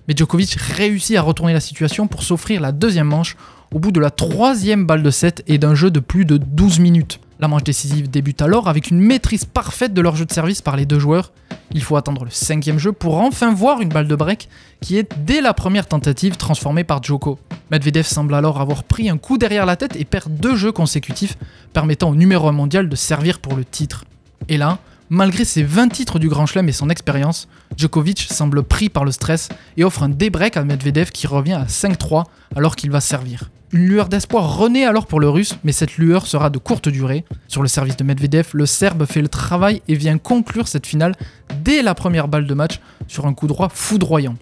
Mais 0.08 0.14
Djokovic 0.18 0.56
réussit 0.56 1.16
à 1.16 1.22
retourner 1.22 1.54
la 1.54 1.62
situation 1.62 2.08
pour 2.08 2.24
s'offrir 2.24 2.60
la 2.60 2.74
deuxième 2.74 3.08
manche 3.08 3.38
au 3.74 3.80
bout 3.80 3.92
de 3.92 4.00
la 4.00 4.12
troisième 4.12 4.86
balle 4.86 5.04
de 5.04 5.10
7 5.10 5.44
et 5.48 5.58
d'un 5.58 5.74
jeu 5.74 5.90
de 5.90 6.00
plus 6.00 6.26
de 6.26 6.38
12 6.38 6.80
minutes. 6.80 7.20
La 7.40 7.48
manche 7.48 7.64
décisive 7.64 8.10
débute 8.10 8.42
alors 8.42 8.70
avec 8.70 8.92
une 8.92 9.00
maîtrise 9.00 9.46
parfaite 9.46 9.94
de 9.94 10.02
leur 10.02 10.16
jeu 10.16 10.26
de 10.26 10.32
service 10.32 10.62
par 10.62 10.78
les 10.78 10.86
deux 10.86 11.00
joueurs. 11.00 11.32
Il 11.74 11.82
faut 11.82 11.98
attendre 11.98 12.24
le 12.24 12.30
cinquième 12.30 12.78
jeu 12.78 12.92
pour 12.92 13.18
enfin 13.18 13.54
voir 13.54 13.82
une 13.82 13.90
balle 13.90 14.08
de 14.08 14.16
break 14.16 14.48
qui 14.80 14.98
est 14.98 15.12
dès 15.26 15.42
la 15.42 15.54
première 15.54 15.88
tentative 15.88 16.38
transformée 16.38 16.84
par 16.84 17.02
Djoko. 17.02 17.40
Medvedev 17.72 18.06
semble 18.06 18.36
alors 18.36 18.62
avoir 18.62 18.84
pris 18.84 19.10
un 19.10 19.18
coup 19.18 19.40
derrière 19.40 19.66
la 19.66 19.76
tête 19.76 19.96
et 19.96 20.06
perd 20.06 20.32
deux 20.32 20.56
jeux 20.56 20.72
consécutifs, 20.72 21.36
permettant 21.74 22.12
au 22.12 22.16
numéro 22.16 22.48
1 22.48 22.52
mondial 22.52 22.88
de 22.88 22.96
servir 22.96 23.40
pour 23.40 23.56
le 23.56 23.66
titre. 23.66 24.06
Et 24.50 24.58
là, 24.58 24.78
malgré 25.10 25.46
ses 25.46 25.64
20 25.64 25.90
titres 25.90 26.20
du 26.20 26.30
Grand 26.30 26.46
Chelem 26.46 26.70
et 26.70 26.74
son 26.74 26.90
expérience, 26.90 27.48
Djokovic 27.76 28.28
semble 28.30 28.62
pris 28.62 28.90
par 28.90 29.04
le 29.04 29.12
stress 29.12 29.50
et 29.78 29.84
offre 29.84 30.04
un 30.04 30.10
débreak 30.10 30.58
à 30.58 30.64
Medvedev 30.64 31.10
qui 31.12 31.26
revient 31.26 31.54
à 31.54 31.66
5-3 31.66 32.26
alors 32.56 32.76
qu'il 32.76 32.92
va 32.92 33.02
servir. 33.02 33.50
Une 33.74 33.88
lueur 33.88 34.08
d'espoir 34.08 34.56
renaît 34.56 34.86
alors 34.86 35.08
pour 35.08 35.20
le 35.20 35.28
russe, 35.28 35.56
mais 35.64 35.72
cette 35.72 35.98
lueur 35.98 36.28
sera 36.28 36.52
de 36.52 36.60
courte 36.60 36.90
durée. 36.90 37.26
Sur 37.48 37.64
le 37.64 37.68
service 37.68 37.98
de 37.98 38.04
Medvedev, 38.04 38.50
le 38.54 38.68
Serbe 38.68 39.06
fait 39.06 39.24
le 39.24 39.28
travail 39.28 39.82
et 39.88 39.96
vient 39.96 40.20
conclure 40.20 40.68
cette 40.68 40.86
finale 40.86 41.16
dès 41.64 41.82
la 41.82 41.96
première 41.96 42.28
balle 42.28 42.46
de 42.46 42.54
match 42.54 42.80
sur 43.08 43.26
un 43.26 43.34
coup 43.34 43.48
droit 43.48 43.70
foudroyant. 43.70 44.36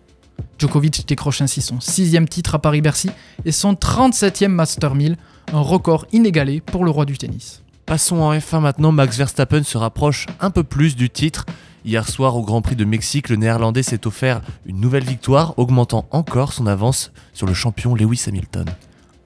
Djokovic 0.60 1.08
décroche 1.08 1.42
ainsi 1.42 1.62
son 1.62 1.80
sixième 1.80 2.28
titre 2.28 2.56
à 2.56 2.60
Paris-Bercy 2.60 3.10
et 3.46 3.54
son 3.54 3.72
37e 3.72 4.50
Master 4.50 4.96
1000, 4.96 5.16
un 5.54 5.62
record 5.62 6.08
inégalé 6.12 6.60
pour 6.60 6.84
le 6.84 6.92
roi 6.92 7.06
du 7.06 7.18
tennis. 7.18 7.64
Passons 7.86 8.18
en 8.18 8.34
F1 8.34 8.60
maintenant, 8.60 8.92
Max 8.92 9.16
Verstappen 9.16 9.64
se 9.64 9.78
rapproche 9.78 10.26
un 10.42 10.50
peu 10.50 10.64
plus 10.64 10.98
du 10.98 11.10
titre. 11.10 11.46
Hier 11.86 12.06
soir 12.06 12.36
au 12.36 12.44
Grand 12.44 12.62
Prix 12.62 12.76
de 12.76 12.84
Mexique, 12.84 13.30
le 13.30 13.38
néerlandais 13.38 13.82
s'est 13.82 14.06
offert 14.06 14.42
une 14.66 14.82
nouvelle 14.82 15.06
victoire, 15.06 15.58
augmentant 15.58 16.06
encore 16.12 16.52
son 16.52 16.68
avance 16.68 17.14
sur 17.32 17.48
le 17.48 17.54
champion 17.54 17.96
Lewis 17.96 18.26
Hamilton 18.28 18.66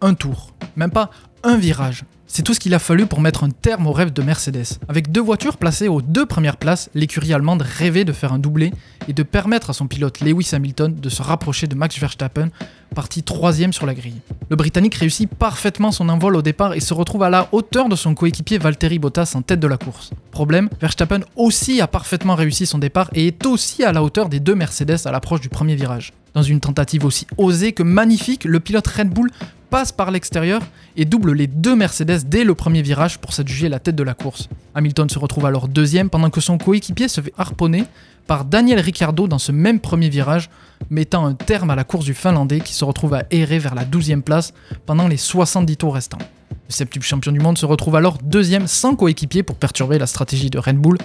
un 0.02 0.14
tour, 0.14 0.54
même 0.76 0.92
pas 0.92 1.10
un 1.44 1.58
virage, 1.58 2.04
C'est 2.28 2.42
tout 2.42 2.56
ce 2.56 2.60
qu'il 2.60 2.74
a 2.74 2.80
fallu 2.80 3.06
pour 3.06 3.22
mettre 3.22 3.44
un 3.44 3.52
terme 3.52 3.86
au 3.86 3.92
rêve 3.92 4.12
de 4.12 4.22
Mercedes. 4.24 4.80
Avec 4.90 5.12
deux 5.12 5.22
voitures 5.22 5.58
placées 5.58 5.88
aux 5.88 6.02
deux 6.02 6.26
premières 6.26 6.58
places, 6.58 6.90
l'écurie 6.96 7.34
allemande 7.34 7.62
rêvait 7.62 8.04
de 8.04 8.12
faire 8.12 8.34
un 8.34 8.40
doublé 8.40 8.74
et 9.08 9.14
de 9.14 9.22
permettre 9.24 9.70
à 9.70 9.74
son 9.74 9.88
pilote 9.88 10.22
Lewis 10.22 10.50
Hamilton 10.54 10.96
de 10.96 11.10
se 11.10 11.22
rapprocher 11.22 11.68
de 11.68 11.76
Max 11.76 12.00
Verstappen, 12.00 12.50
parti 12.96 13.22
troisième 13.22 13.74
sur 13.74 13.86
la 13.86 13.94
grille. 13.94 14.22
Le 14.50 14.56
Britannique 14.56 14.96
réussit 14.96 15.30
parfaitement 15.30 15.92
son 15.92 16.10
envol 16.10 16.36
au 16.36 16.42
départ 16.42 16.74
et 16.74 16.80
se 16.80 16.96
retrouve 16.96 17.24
à 17.24 17.30
la 17.30 17.48
hauteur 17.52 17.90
de 17.90 17.96
son 17.96 18.16
coéquipier 18.16 18.58
Valtteri 18.58 18.98
Bottas 18.98 19.34
en 19.36 19.44
tête 19.44 19.60
de 19.60 19.68
la 19.68 19.78
course. 19.78 20.12
Problème, 20.32 20.68
Verstappen 20.82 21.22
aussi 21.36 21.80
a 21.80 21.88
parfaitement 21.88 22.36
réussi 22.36 22.66
son 22.66 22.80
départ 22.80 23.10
et 23.14 23.28
est 23.28 23.46
aussi 23.46 23.84
à 23.84 23.94
la 23.94 24.02
hauteur 24.02 24.30
des 24.30 24.40
deux 24.40 24.56
Mercedes 24.56 25.06
à 25.06 25.12
l'approche 25.12 25.42
du 25.42 25.50
premier 25.50 25.76
virage. 25.76 26.12
Dans 26.34 26.44
une 26.44 26.60
tentative 26.60 27.06
aussi 27.06 27.28
osée 27.38 27.72
que 27.72 27.84
magnifique, 27.84 28.44
le 28.44 28.60
pilote 28.60 28.88
Red 28.88 29.10
Bull 29.10 29.30
passe 29.76 29.92
par 29.92 30.10
l'extérieur 30.10 30.62
et 30.96 31.04
double 31.04 31.34
les 31.34 31.48
deux 31.48 31.76
Mercedes 31.76 32.20
dès 32.26 32.46
le 32.46 32.56
premier 32.56 32.82
virage 32.82 33.18
pour 33.18 33.34
s'adjuger 33.34 33.68
la 33.68 33.78
tête 33.78 33.98
de 33.98 34.04
la 34.04 34.14
course. 34.14 34.48
Hamilton 34.74 35.10
se 35.10 35.20
retrouve 35.20 35.46
alors 35.46 35.68
deuxième 35.68 36.10
pendant 36.10 36.30
que 36.30 36.40
son 36.40 36.58
coéquipier 36.58 37.10
se 37.10 37.20
fait 37.20 37.34
harponner 37.38 37.84
par 38.26 38.46
Daniel 38.46 38.80
Ricciardo 38.80 39.28
dans 39.28 39.38
ce 39.38 39.52
même 39.52 39.82
premier 39.82 40.08
virage, 40.08 40.50
mettant 40.90 41.26
un 41.26 41.34
terme 41.34 41.72
à 41.72 41.76
la 41.76 41.84
course 41.84 42.06
du 42.06 42.14
Finlandais 42.14 42.62
qui 42.62 42.74
se 42.74 42.86
retrouve 42.86 43.16
à 43.16 43.24
errer 43.32 43.60
vers 43.60 43.76
la 43.76 43.84
12e 43.84 44.22
place 44.22 44.54
pendant 44.86 45.10
les 45.10 45.18
70 45.18 45.76
tours 45.76 45.96
restants. 45.96 46.20
Le 46.50 46.74
septuple 46.74 47.06
champion 47.06 47.34
du 47.34 47.42
monde 47.42 47.58
se 47.58 47.66
retrouve 47.66 47.98
alors 47.98 48.18
deuxième 48.24 48.68
sans 48.68 48.96
coéquipier 48.96 49.44
pour 49.44 49.58
perturber 49.58 50.00
la 50.00 50.08
stratégie 50.08 50.50
de 50.50 50.58
Red 50.58 50.78
Bull, 50.78 50.98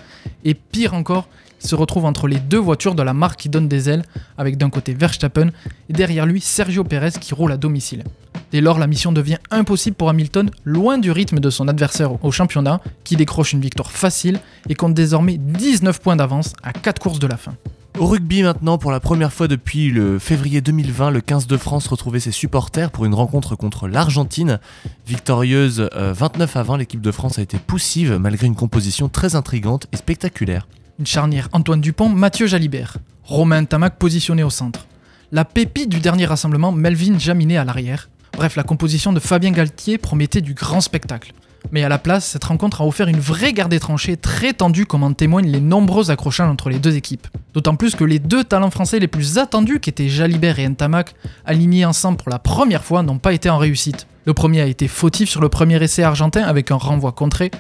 et 0.45 0.55
pire 0.55 0.95
encore, 0.95 1.27
il 1.61 1.69
se 1.69 1.75
retrouve 1.75 2.05
entre 2.05 2.29
les 2.29 2.39
deux 2.39 2.59
voitures 2.59 2.95
de 2.95 3.03
la 3.03 3.15
marque 3.15 3.41
qui 3.41 3.49
donne 3.49 3.67
des 3.67 3.91
ailes, 3.91 4.05
avec 4.39 4.59
d'un 4.59 4.71
côté 4.71 4.95
Verstappen 4.95 5.49
et 5.89 5.93
derrière 5.93 6.25
lui 6.25 6.41
Sergio 6.41 6.85
Perez 6.85 7.19
qui 7.21 7.35
roule 7.35 7.51
à 7.51 7.57
domicile. 7.57 8.05
Dès 8.53 8.61
lors, 8.61 8.79
la 8.79 8.87
mission 8.87 9.13
devient 9.13 9.39
impossible 9.51 9.97
pour 9.97 10.09
Hamilton, 10.09 10.51
loin 10.65 10.99
du 10.99 11.13
rythme 11.13 11.39
de 11.39 11.51
son 11.51 11.69
adversaire 11.69 12.25
au 12.25 12.33
championnat, 12.33 12.81
qui 13.05 13.17
décroche 13.17 13.53
une 13.53 13.61
victoire 13.61 13.93
facile 13.93 14.41
et 14.69 14.75
compte 14.75 14.95
désormais 14.95 15.39
19 15.39 16.01
points 16.01 16.17
d'avance 16.17 16.53
à 16.63 16.73
4 16.73 17.01
courses 17.01 17.19
de 17.21 17.27
la 17.27 17.37
fin. 17.37 17.55
Au 17.99 18.07
rugby 18.07 18.43
maintenant, 18.43 18.79
pour 18.79 18.93
la 18.93 19.01
première 19.01 19.33
fois 19.33 19.47
depuis 19.47 19.91
le 19.91 20.19
février 20.19 20.61
2020, 20.61 21.11
le 21.11 21.21
15 21.21 21.47
de 21.47 21.57
France 21.57 21.87
retrouvait 21.87 22.21
ses 22.21 22.31
supporters 22.31 22.91
pour 22.91 23.05
une 23.05 23.15
rencontre 23.15 23.57
contre 23.57 23.89
l'Argentine. 23.89 24.59
Victorieuse 25.07 25.89
29 25.95 26.57
euh, 26.57 26.61
à 26.61 26.63
20, 26.63 26.79
l'équipe 26.79 27.03
de 27.03 27.11
France 27.11 27.39
a 27.39 27.43
été 27.43 27.59
poussive 27.59 28.17
malgré 28.19 28.47
une 28.47 28.55
composition 28.55 29.09
très 29.09 29.35
intrigante 29.37 29.87
et 29.93 29.97
spectaculaire. 29.97 30.67
Une 30.99 31.07
charnière 31.07 31.49
Antoine 31.53 31.81
Dupont, 31.81 32.09
Mathieu 32.09 32.47
Jalibert. 32.47 32.97
Romain 33.25 33.65
Tamac 33.65 33.97
positionné 33.97 34.43
au 34.43 34.51
centre. 34.51 34.87
La 35.31 35.45
pépite 35.45 35.91
du 35.91 36.01
dernier 36.01 36.27
rassemblement, 36.27 36.73
Melvin 36.73 37.19
Jaminet 37.19 37.59
à 37.59 37.65
l'arrière. 37.65 38.09
Bref, 38.37 38.57
la 38.57 38.63
composition 38.63 39.13
de 39.13 39.21
Fabien 39.21 39.51
Galtier 39.51 39.99
promettait 39.99 40.41
du 40.41 40.55
grand 40.55 40.81
spectacle. 40.81 41.33
Mais 41.73 41.85
à 41.85 41.89
la 41.89 41.99
place, 41.99 42.25
cette 42.27 42.45
rencontre 42.45 42.81
a 42.81 42.87
offert 42.87 43.09
une 43.09 43.21
vraie 43.21 43.53
guerre 43.53 43.69
des 43.69 43.81
tranchées 43.81 44.17
très 44.17 44.53
tendue 44.53 44.87
comme 44.87 45.03
en 45.03 45.13
témoignent 45.13 45.51
les 45.51 45.61
nombreux 45.61 46.11
accrochages 46.11 46.49
entre 46.49 46.71
les 46.71 46.79
deux 46.79 46.97
équipes. 46.97 47.29
D'autant 47.55 47.77
plus 47.77 47.95
que 47.95 48.05
les 48.05 48.19
deux 48.19 48.45
talents 48.45 48.71
français 48.71 48.99
les 48.99 49.09
plus 49.09 49.39
attendus, 49.39 49.81
qui 49.81 49.91
étaient 49.91 50.09
Jalibert 50.09 50.59
et 50.59 50.69
Ntamak, 50.69 51.15
alignés 51.45 51.85
ensemble 51.85 52.17
pour 52.17 52.31
la 52.31 52.39
première 52.39 52.85
fois, 52.85 53.03
n'ont 53.03 53.19
pas 53.19 53.33
été 53.33 53.51
en 53.51 53.59
réussite. 53.59 54.07
Le 54.25 54.35
premier 54.35 54.61
a 54.61 54.67
été 54.67 54.89
fautif 54.89 55.29
sur 55.29 55.41
le 55.41 55.49
premier 55.49 55.83
essai 55.83 56.03
argentin 56.03 56.43
avec 56.43 56.71
un 56.71 56.77
renvoi 56.77 57.13
contré. 57.13 57.51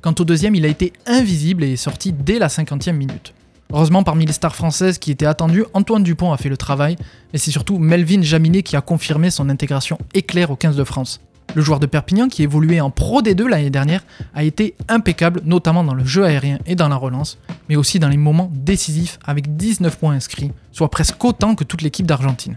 Quant 0.00 0.14
au 0.18 0.24
deuxième, 0.24 0.54
il 0.54 0.64
a 0.64 0.68
été 0.68 0.92
invisible 1.06 1.64
et 1.64 1.72
est 1.72 1.76
sorti 1.76 2.12
dès 2.12 2.38
la 2.38 2.48
50e 2.48 2.92
minute. 2.92 3.32
Heureusement, 3.72 4.04
parmi 4.04 4.26
les 4.26 4.32
stars 4.32 4.54
françaises 4.54 4.98
qui 4.98 5.10
étaient 5.10 5.26
attendues, 5.26 5.64
Antoine 5.74 6.04
Dupont 6.04 6.32
a 6.32 6.36
fait 6.36 6.48
le 6.48 6.56
travail, 6.56 6.96
et 7.32 7.38
c'est 7.38 7.50
surtout 7.50 7.78
Melvin 7.78 8.22
Jaminet 8.22 8.62
qui 8.62 8.76
a 8.76 8.80
confirmé 8.80 9.30
son 9.30 9.48
intégration 9.48 9.98
éclair 10.14 10.50
au 10.50 10.56
15 10.56 10.76
de 10.76 10.84
France. 10.84 11.20
Le 11.54 11.62
joueur 11.62 11.80
de 11.80 11.86
Perpignan, 11.86 12.28
qui 12.28 12.42
évoluait 12.42 12.80
en 12.80 12.90
Pro 12.90 13.22
D2 13.22 13.48
l'année 13.48 13.70
dernière, 13.70 14.04
a 14.34 14.44
été 14.44 14.74
impeccable, 14.88 15.40
notamment 15.44 15.84
dans 15.84 15.94
le 15.94 16.04
jeu 16.04 16.24
aérien 16.24 16.58
et 16.66 16.76
dans 16.76 16.88
la 16.88 16.96
relance, 16.96 17.38
mais 17.68 17.76
aussi 17.76 17.98
dans 17.98 18.08
les 18.08 18.16
moments 18.16 18.50
décisifs 18.52 19.18
avec 19.24 19.56
19 19.56 19.98
points 19.98 20.14
inscrits, 20.14 20.52
soit 20.70 20.90
presque 20.90 21.24
autant 21.24 21.54
que 21.54 21.64
toute 21.64 21.82
l'équipe 21.82 22.06
d'Argentine. 22.06 22.56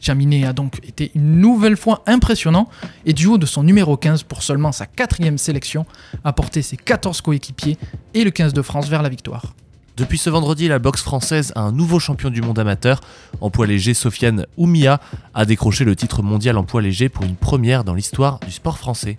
Jaminet 0.00 0.46
a 0.46 0.52
donc 0.52 0.80
été 0.86 1.10
une 1.14 1.40
nouvelle 1.40 1.76
fois 1.76 2.02
impressionnant 2.06 2.68
et 3.06 3.12
du 3.12 3.26
haut 3.26 3.38
de 3.38 3.46
son 3.46 3.62
numéro 3.62 3.96
15 3.96 4.24
pour 4.24 4.42
seulement 4.42 4.72
sa 4.72 4.86
quatrième 4.86 5.38
sélection, 5.38 5.86
a 6.24 6.32
porté 6.32 6.62
ses 6.62 6.76
14 6.76 7.20
coéquipiers 7.20 7.78
et 8.14 8.24
le 8.24 8.30
15 8.30 8.52
de 8.52 8.62
France 8.62 8.88
vers 8.88 9.02
la 9.02 9.08
victoire. 9.08 9.54
Depuis 9.96 10.18
ce 10.18 10.30
vendredi, 10.30 10.68
la 10.68 10.78
boxe 10.78 11.02
française 11.02 11.52
a 11.56 11.60
un 11.60 11.72
nouveau 11.72 11.98
champion 11.98 12.30
du 12.30 12.40
monde 12.40 12.58
amateur. 12.58 13.00
En 13.40 13.50
poids 13.50 13.66
léger, 13.66 13.94
Sofiane 13.94 14.46
Oumia 14.56 15.00
a 15.34 15.44
décroché 15.44 15.84
le 15.84 15.94
titre 15.96 16.22
mondial 16.22 16.56
en 16.56 16.64
poids 16.64 16.80
léger 16.80 17.08
pour 17.08 17.24
une 17.24 17.36
première 17.36 17.84
dans 17.84 17.94
l'histoire 17.94 18.40
du 18.40 18.50
sport 18.50 18.78
français. 18.78 19.18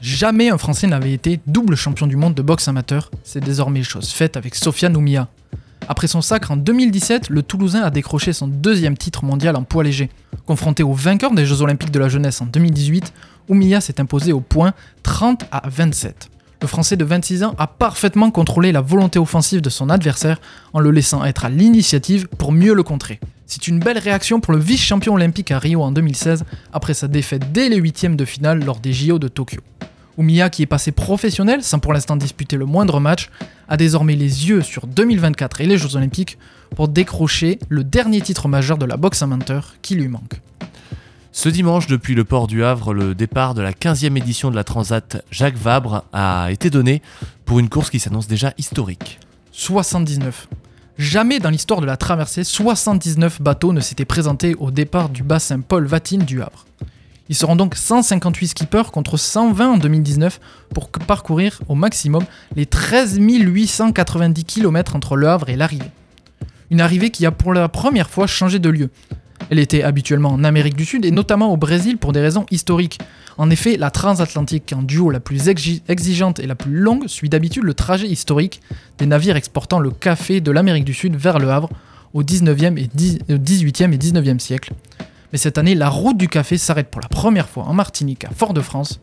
Jamais 0.00 0.50
un 0.50 0.58
Français 0.58 0.86
n'avait 0.86 1.12
été 1.12 1.40
double 1.46 1.74
champion 1.74 2.06
du 2.06 2.16
monde 2.16 2.34
de 2.34 2.42
boxe 2.42 2.68
amateur. 2.68 3.10
C'est 3.22 3.42
désormais 3.42 3.82
chose 3.82 4.10
faite 4.10 4.36
avec 4.36 4.54
Sofiane 4.54 4.96
Oumia. 4.96 5.28
Après 5.88 6.06
son 6.06 6.20
sacre 6.22 6.50
en 6.50 6.56
2017, 6.56 7.30
le 7.30 7.42
Toulousain 7.42 7.82
a 7.82 7.90
décroché 7.90 8.32
son 8.32 8.46
deuxième 8.46 8.96
titre 8.96 9.24
mondial 9.24 9.56
en 9.56 9.62
poids 9.62 9.84
léger. 9.84 10.10
Confronté 10.46 10.82
au 10.82 10.92
vainqueur 10.92 11.32
des 11.32 11.46
Jeux 11.46 11.62
Olympiques 11.62 11.90
de 11.90 11.98
la 11.98 12.08
jeunesse 12.08 12.40
en 12.40 12.46
2018, 12.46 13.12
Oumia 13.48 13.80
s'est 13.80 14.00
imposé 14.00 14.32
au 14.32 14.40
point 14.40 14.72
30 15.02 15.46
à 15.50 15.62
27 15.68 16.30
le 16.60 16.66
Français 16.66 16.96
de 16.96 17.04
26 17.04 17.44
ans 17.44 17.54
a 17.58 17.66
parfaitement 17.66 18.30
contrôlé 18.30 18.70
la 18.70 18.80
volonté 18.80 19.18
offensive 19.18 19.62
de 19.62 19.70
son 19.70 19.88
adversaire 19.88 20.40
en 20.72 20.80
le 20.80 20.90
laissant 20.90 21.24
être 21.24 21.44
à 21.44 21.48
l'initiative 21.48 22.28
pour 22.28 22.52
mieux 22.52 22.74
le 22.74 22.82
contrer. 22.82 23.18
C'est 23.46 23.66
une 23.66 23.80
belle 23.80 23.98
réaction 23.98 24.40
pour 24.40 24.52
le 24.52 24.60
vice-champion 24.60 25.14
olympique 25.14 25.50
à 25.50 25.58
Rio 25.58 25.82
en 25.82 25.90
2016 25.90 26.44
après 26.72 26.94
sa 26.94 27.08
défaite 27.08 27.50
dès 27.52 27.68
les 27.68 27.78
huitièmes 27.78 28.16
de 28.16 28.24
finale 28.24 28.62
lors 28.62 28.78
des 28.78 28.92
JO 28.92 29.18
de 29.18 29.28
Tokyo. 29.28 29.60
Oumiya, 30.18 30.50
qui 30.50 30.62
est 30.62 30.66
passé 30.66 30.92
professionnel 30.92 31.62
sans 31.62 31.78
pour 31.78 31.94
l'instant 31.94 32.16
disputer 32.16 32.56
le 32.56 32.66
moindre 32.66 33.00
match, 33.00 33.30
a 33.68 33.76
désormais 33.76 34.14
les 34.14 34.48
yeux 34.48 34.60
sur 34.60 34.86
2024 34.86 35.62
et 35.62 35.66
les 35.66 35.78
Jeux 35.78 35.96
Olympiques 35.96 36.36
pour 36.76 36.88
décrocher 36.88 37.58
le 37.68 37.84
dernier 37.84 38.20
titre 38.20 38.48
majeur 38.48 38.76
de 38.76 38.84
la 38.84 38.98
boxe 38.98 39.22
amateur 39.22 39.76
qui 39.80 39.94
lui 39.94 40.08
manque. 40.08 40.40
Ce 41.32 41.48
dimanche, 41.48 41.86
depuis 41.86 42.16
le 42.16 42.24
port 42.24 42.48
du 42.48 42.64
Havre, 42.64 42.92
le 42.92 43.14
départ 43.14 43.54
de 43.54 43.62
la 43.62 43.72
15e 43.72 44.16
édition 44.16 44.50
de 44.50 44.56
la 44.56 44.64
Transat 44.64 45.24
Jacques 45.30 45.56
Vabre 45.56 46.04
a 46.12 46.50
été 46.50 46.70
donné 46.70 47.02
pour 47.44 47.60
une 47.60 47.68
course 47.68 47.88
qui 47.88 48.00
s'annonce 48.00 48.26
déjà 48.26 48.52
historique. 48.58 49.20
79. 49.52 50.48
Jamais 50.98 51.38
dans 51.38 51.50
l'histoire 51.50 51.80
de 51.80 51.86
la 51.86 51.96
traversée, 51.96 52.42
79 52.42 53.40
bateaux 53.40 53.72
ne 53.72 53.80
s'étaient 53.80 54.04
présentés 54.04 54.56
au 54.56 54.72
départ 54.72 55.08
du 55.08 55.22
bassin 55.22 55.60
Paul 55.60 55.86
Vatine 55.86 56.24
du 56.24 56.42
Havre. 56.42 56.66
Ils 57.28 57.36
seront 57.36 57.54
donc 57.54 57.76
158 57.76 58.48
skippers 58.48 58.90
contre 58.92 59.16
120 59.16 59.74
en 59.74 59.78
2019 59.78 60.40
pour 60.74 60.90
parcourir 60.90 61.60
au 61.68 61.76
maximum 61.76 62.24
les 62.56 62.66
13 62.66 63.18
890 63.20 64.44
km 64.44 64.96
entre 64.96 65.14
le 65.14 65.28
Havre 65.28 65.48
et 65.48 65.54
l'arrivée. 65.56 65.92
Une 66.70 66.80
arrivée 66.80 67.10
qui 67.10 67.24
a 67.24 67.30
pour 67.30 67.54
la 67.54 67.68
première 67.68 68.10
fois 68.10 68.26
changé 68.26 68.58
de 68.58 68.68
lieu. 68.68 68.90
Elle 69.48 69.58
était 69.58 69.82
habituellement 69.82 70.30
en 70.30 70.44
Amérique 70.44 70.76
du 70.76 70.84
Sud 70.84 71.04
et 71.04 71.10
notamment 71.10 71.52
au 71.52 71.56
Brésil 71.56 71.96
pour 71.98 72.12
des 72.12 72.20
raisons 72.20 72.46
historiques. 72.50 72.98
En 73.38 73.50
effet, 73.50 73.76
la 73.76 73.90
transatlantique 73.90 74.72
en 74.76 74.82
duo 74.82 75.10
la 75.10 75.20
plus 75.20 75.48
exigeante 75.48 76.38
et 76.40 76.46
la 76.46 76.54
plus 76.54 76.76
longue 76.76 77.06
suit 77.06 77.28
d'habitude 77.28 77.64
le 77.64 77.74
trajet 77.74 78.06
historique 78.06 78.60
des 78.98 79.06
navires 79.06 79.36
exportant 79.36 79.78
le 79.78 79.90
café 79.90 80.40
de 80.40 80.50
l'Amérique 80.50 80.84
du 80.84 80.94
Sud 80.94 81.16
vers 81.16 81.38
le 81.38 81.48
Havre 81.50 81.70
au 82.12 82.22
19e 82.22 82.76
et 82.78 82.88
18e 82.88 83.92
et 83.92 83.98
19e 83.98 84.38
siècle. 84.38 84.72
Mais 85.32 85.38
cette 85.38 85.58
année, 85.58 85.74
la 85.74 85.88
route 85.88 86.16
du 86.16 86.28
café 86.28 86.58
s'arrête 86.58 86.90
pour 86.90 87.00
la 87.00 87.08
première 87.08 87.48
fois 87.48 87.64
en 87.64 87.72
Martinique 87.72 88.24
à 88.24 88.30
Fort-de-France. 88.30 89.00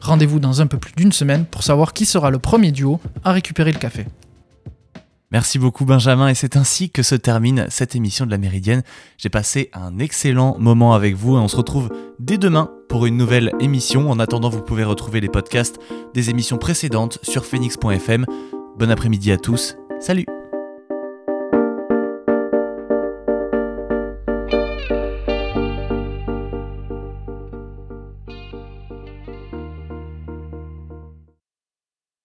Rendez-vous 0.00 0.40
dans 0.40 0.60
un 0.60 0.66
peu 0.66 0.78
plus 0.78 0.92
d'une 0.96 1.12
semaine 1.12 1.44
pour 1.44 1.62
savoir 1.62 1.92
qui 1.92 2.06
sera 2.06 2.30
le 2.30 2.38
premier 2.38 2.72
duo 2.72 3.00
à 3.24 3.32
récupérer 3.32 3.72
le 3.72 3.78
café. 3.78 4.06
Merci 5.32 5.58
beaucoup 5.58 5.84
Benjamin 5.84 6.28
et 6.28 6.34
c'est 6.34 6.56
ainsi 6.56 6.90
que 6.90 7.02
se 7.02 7.16
termine 7.16 7.66
cette 7.68 7.96
émission 7.96 8.26
de 8.26 8.30
la 8.30 8.38
Méridienne. 8.38 8.82
J'ai 9.18 9.28
passé 9.28 9.70
un 9.72 9.98
excellent 9.98 10.56
moment 10.58 10.94
avec 10.94 11.16
vous 11.16 11.36
et 11.36 11.40
on 11.40 11.48
se 11.48 11.56
retrouve 11.56 11.90
dès 12.20 12.38
demain 12.38 12.70
pour 12.88 13.06
une 13.06 13.16
nouvelle 13.16 13.52
émission. 13.58 14.08
En 14.10 14.20
attendant, 14.20 14.50
vous 14.50 14.62
pouvez 14.62 14.84
retrouver 14.84 15.20
les 15.20 15.28
podcasts 15.28 15.80
des 16.14 16.30
émissions 16.30 16.58
précédentes 16.58 17.18
sur 17.22 17.44
phoenix.fm. 17.44 18.24
Bon 18.78 18.90
après-midi 18.90 19.32
à 19.32 19.36
tous. 19.36 19.76
Salut 19.98 20.26